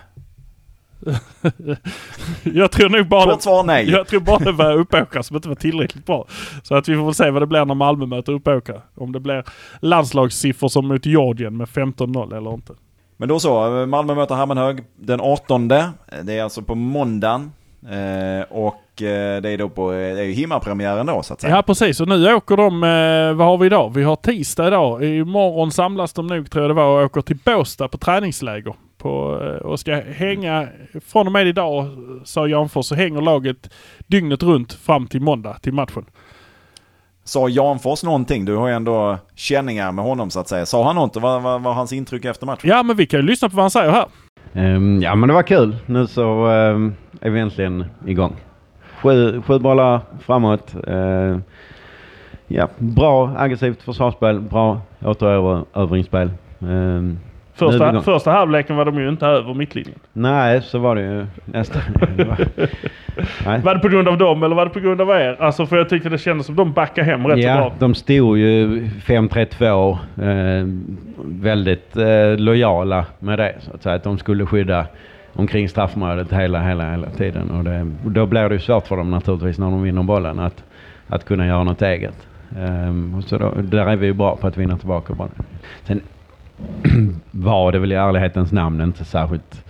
[2.44, 3.32] jag tror nog bara...
[3.32, 3.90] Kort svar nej.
[3.90, 6.28] Jag tror bara det var Uppåkra som inte var tillräckligt bra.
[6.64, 8.82] Så att vi får väl se vad det blir när Malmö möter Uppåkra.
[8.96, 9.44] Om det blir
[9.80, 12.74] landslagssiffror som mot Georgien med 15-0 eller inte.
[13.18, 15.68] Men då så, Malmö möter Hammenhög den 18.
[15.68, 15.94] Det
[16.28, 17.52] är alltså på måndagen.
[17.90, 21.56] Eh, och eh, det är då på, det är ju himmapremiären då så att säga.
[21.56, 23.94] Ja precis och nu åker de, eh, vad har vi idag?
[23.96, 25.04] Vi har tisdag idag.
[25.04, 28.74] Imorgon samlas de nog tror jag det var och åker till Båstad på träningsläger.
[29.02, 30.68] På, eh, och ska hänga,
[31.06, 31.88] från och med idag
[32.26, 33.74] sa Janfors så hänger laget
[34.08, 36.06] dygnet runt fram till måndag till matchen.
[37.24, 38.46] Sa Janfors någonting?
[38.46, 40.66] Du har ju ändå känningar med honom så att säga.
[40.66, 41.16] Sa han något?
[41.16, 42.70] Vad vad var hans intryck efter matchen?
[42.70, 44.06] Ja men vi kan ju lyssna på vad han säger här.
[44.54, 45.78] Ehm, ja men det var kul.
[45.86, 48.36] Nu så ehm, är vi äntligen igång.
[49.02, 50.76] Sju, sju bollar framåt.
[50.88, 51.44] Ehm,
[52.48, 54.40] ja, bra aggressivt försvarsspel.
[54.40, 56.32] Bra återerövringsspel.
[56.60, 57.20] Um,
[57.54, 60.00] Första, första halvleken var de ju inte över mittlinjen.
[60.14, 61.82] nej, så var det ju nästan.
[63.46, 63.62] Nej.
[63.62, 65.36] Var det på grund av dem eller var det på grund av er?
[65.40, 67.74] Alltså för jag tyckte det kändes som de backade hem rätt så Ja, bra.
[67.80, 69.98] de stod ju 5-3-2.
[70.22, 70.66] Eh,
[71.26, 73.56] väldigt eh, lojala med det.
[73.60, 74.86] Så att säga att de skulle skydda
[75.34, 77.52] omkring straffområdet hela, hela, hela tiden.
[77.52, 80.64] Och det, då blir det ju svårt för dem naturligtvis när de vinner bollen att,
[81.08, 82.28] att kunna göra något eget.
[82.60, 85.34] Ehm, och så då, där är vi ju bra på att vinna tillbaka bollen.
[85.84, 86.02] Sen
[87.32, 89.66] var det väl i ärlighetens namn inte särskilt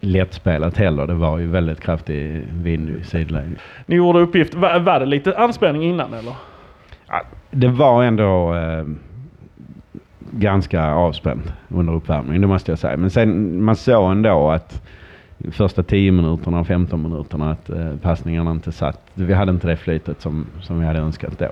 [0.00, 1.06] lättspelat heller.
[1.06, 3.56] Det var ju väldigt kraftig vind i sidled.
[3.86, 4.54] Ni gjorde uppgift.
[4.54, 6.34] Var, var det lite anspänning innan eller?
[7.50, 8.84] Det var ändå eh,
[10.30, 12.96] ganska avspänt under uppvärmningen, det måste jag säga.
[12.96, 14.82] Men sen man såg ändå att
[15.38, 19.00] de första 10 minuterna och 15 minuterna att eh, passningarna inte satt.
[19.14, 21.48] Vi hade inte det flytet som, som vi hade önskat då.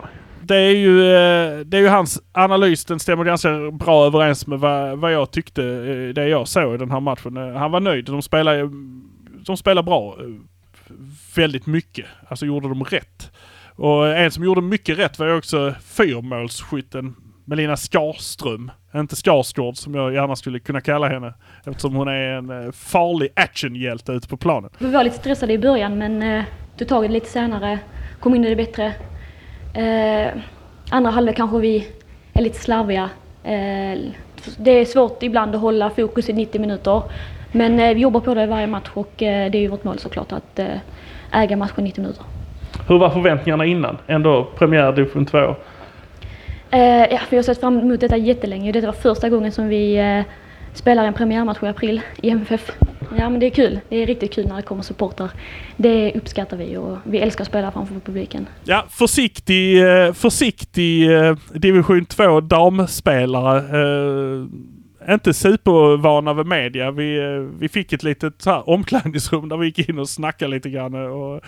[0.52, 2.84] Det är, ju, eh, det är ju hans analys.
[2.84, 6.78] Den stämmer ganska bra överens med vad, vad jag tyckte, eh, det jag såg i
[6.78, 7.36] den här matchen.
[7.36, 8.04] Eh, han var nöjd.
[8.04, 8.70] De spelar,
[9.44, 10.16] de spelar bra.
[11.36, 12.06] Väldigt mycket.
[12.28, 13.32] Alltså gjorde de rätt.
[13.76, 18.70] Och en som gjorde mycket rätt var ju också fyrmålsskytten Melina Skarström.
[18.94, 21.34] Inte Skarsgård som jag gärna skulle kunna kalla henne.
[21.64, 24.70] Eftersom hon är en farlig actionhjälte ute på planen.
[24.78, 26.44] Vi var lite stressade i början men eh,
[26.78, 27.78] tog tag i det lite senare,
[28.20, 28.94] kom in i det bättre.
[29.74, 30.32] Eh,
[30.90, 31.88] andra halvlek kanske vi
[32.32, 33.10] är lite slarviga.
[33.44, 33.98] Eh,
[34.58, 37.02] det är svårt ibland att hålla fokus i 90 minuter.
[37.52, 39.98] Men eh, vi jobbar på det varje match och eh, det är ju vårt mål
[39.98, 40.66] såklart att eh,
[41.32, 42.24] äga matchen 90 minuter.
[42.88, 43.98] Hur var förväntningarna innan?
[44.06, 45.38] Ändå premiär division 2.
[46.70, 48.72] Eh, ja, vi har sett fram emot detta jättelänge.
[48.72, 50.20] Detta var första gången som vi eh,
[50.74, 52.70] spelar en premiärmatch i april i MFF.
[53.18, 53.80] Ja men det är kul.
[53.88, 55.30] Det är riktigt kul när det kommer supportrar.
[55.76, 58.46] Det uppskattar vi och vi älskar att spela framför publiken.
[58.64, 63.58] Ja, försiktig, eh, försiktig eh, division 2 damspelare.
[63.58, 66.90] Eh, inte supervana vid media.
[66.90, 67.20] Vi,
[67.58, 70.94] vi fick ett litet så här, omklädningsrum där vi gick in och snackade lite grann.
[70.94, 71.40] Och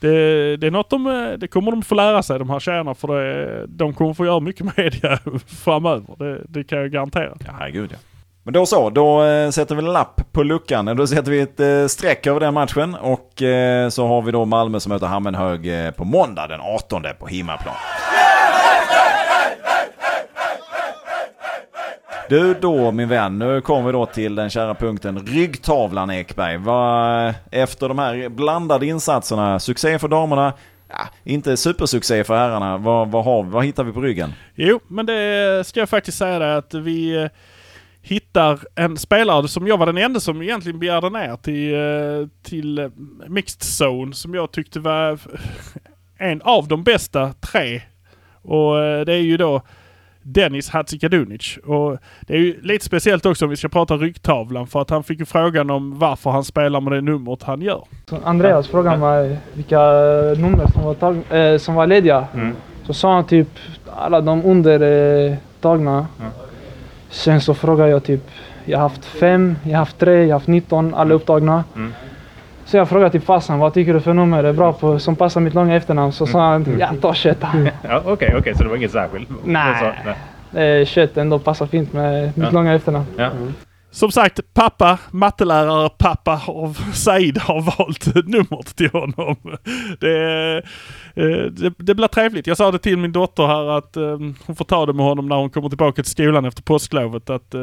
[0.00, 3.08] det, det är något de, det kommer de få lära sig de här tjejerna för
[3.08, 6.14] det, de kommer få göra mycket media framöver.
[6.18, 7.36] Det, det kan jag garantera.
[7.46, 8.13] Ja, herregud ja.
[8.46, 10.96] Men då så, då eh, sätter vi en lapp på luckan.
[10.96, 12.94] Då sätter vi ett eh, streck över den matchen.
[12.94, 17.26] Och eh, så har vi då Malmö som möter Hammenhög på måndag den 18 på
[17.26, 17.74] hemmaplan.
[22.28, 26.56] Du då min vän, nu kommer vi då till den kära punkten ryggtavlan Ekberg.
[26.56, 30.52] Vad, efter de här blandade insatserna, succé för damerna,
[30.88, 32.76] ja, inte supersuccé för herrarna.
[32.78, 34.32] Vad, vad, har, vad hittar vi på ryggen?
[34.54, 37.28] Jo, men det ska jag faktiskt säga det att vi eh,
[38.06, 42.78] hittar en spelare som jag var den enda som egentligen begärde ner till, eh, till
[42.78, 42.88] eh,
[43.28, 45.18] Mixed Zone som jag tyckte var
[46.18, 47.80] en av de bästa tre.
[48.42, 49.62] Och eh, det är ju då
[50.22, 51.58] Dennis Hadzikadunic.
[51.64, 55.04] Och det är ju lite speciellt också om vi ska prata ryggtavlan för att han
[55.04, 57.84] fick ju frågan om varför han spelar med det numret han gör.
[58.24, 59.80] Andreas frågade mig vilka
[60.38, 62.26] nummer som var, tag- eh, som var lediga.
[62.86, 63.48] Så sa han typ
[63.96, 64.80] alla de under
[65.30, 66.06] eh, tagna.
[67.14, 68.30] Sen så frågade jag typ,
[68.64, 71.64] jag har haft fem, jag har haft tre, jag har haft 19, alla upptagna.
[72.64, 75.40] Så jag frågade typ farsan, vad tycker du för nummer är bra på, som passar
[75.40, 76.12] mitt långa efternamn?
[76.12, 77.38] Så sa han, ja ta 21.
[77.88, 79.28] Ja, Okej, okej, så det var inget särskilt?
[79.44, 79.74] Nej.
[79.80, 80.12] Så,
[80.50, 80.80] nej.
[80.80, 82.50] Eh, 21 ändå passar fint med mitt Ja.
[82.50, 83.06] långa efternamn.
[83.16, 83.30] Ja.
[83.94, 89.36] Som sagt, pappa, mattelärare pappa av Said har valt numret till honom.
[90.00, 90.56] Det,
[91.14, 92.46] eh, det, det blir trevligt.
[92.46, 95.28] Jag sa det till min dotter här att eh, hon får ta det med honom
[95.28, 97.30] när hon kommer tillbaka till skolan efter påsklovet.
[97.30, 97.60] Att eh,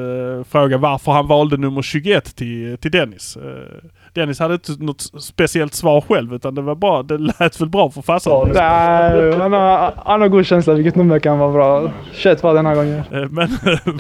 [0.49, 3.37] fråga varför han valde nummer 21 till, till Dennis.
[3.37, 7.03] Eh, Dennis hade inte något speciellt svar själv utan det var bra.
[7.03, 8.51] Det lät väl bra för farsan.
[8.53, 11.91] Nej, han har, han har god känsla vilket nummer kan vara bra.
[12.13, 13.03] 21 var den här gången.
[13.11, 13.49] Eh, Men,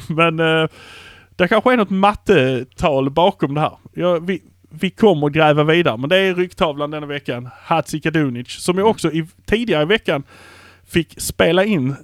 [0.37, 0.69] men
[1.35, 3.77] det kanske är något mattetal bakom det här.
[3.93, 7.49] Jag, vi, vi kommer att gräva vidare, men det är ryktavlan denna veckan.
[7.63, 10.23] Hadzikadunic, som ju också i, tidigare i veckan
[10.87, 11.95] fick spela in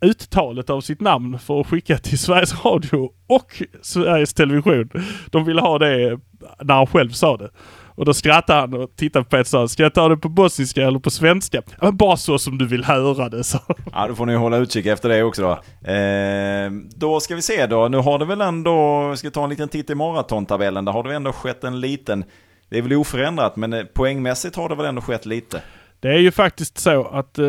[0.00, 4.90] uttalet av sitt namn för att skicka till Sveriges Radio och Sveriges Television.
[5.30, 6.18] De ville ha det
[6.62, 7.50] när han själv sa det.
[7.94, 10.28] Och då skrattade han och tittade på ett och sa, ska jag ta det på
[10.28, 11.62] bosniska eller på svenska?
[11.70, 13.58] Ja, men bara så som du vill höra det, så.
[13.92, 15.50] Ja, då får ni hålla utkik efter det också då.
[15.90, 17.88] Eh, då ska vi se då.
[17.88, 20.84] Nu har det väl ändå, vi ska ta en liten titt i maratontabellen.
[20.84, 22.24] Där har det ändå skett en liten,
[22.68, 25.62] det är väl oförändrat, men eh, poängmässigt har det väl ändå skett lite.
[26.00, 27.44] Det är ju faktiskt så att eh,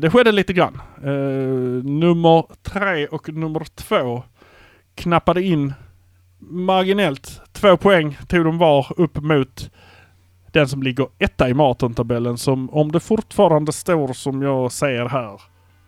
[0.00, 0.80] det skedde lite grann.
[1.02, 4.22] Eh, nummer tre och nummer två
[4.94, 5.74] knappade in
[6.38, 7.40] marginellt.
[7.52, 9.70] Två poäng tog de var upp mot
[10.56, 15.40] den som ligger etta i maratontabellen som om det fortfarande står som jag säger här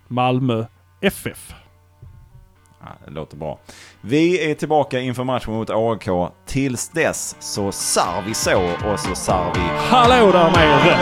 [0.09, 0.65] Malmö
[1.01, 1.55] FF.
[2.81, 3.59] Ja, det låter bra.
[4.01, 6.09] Vi är tillbaka inför matchen mot AIK.
[6.47, 8.63] Tills dess så sar vi så
[8.93, 10.99] och så sar vi Hallå där nere!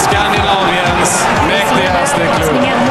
[0.00, 2.89] Skandinaviens mäktigaste klubb.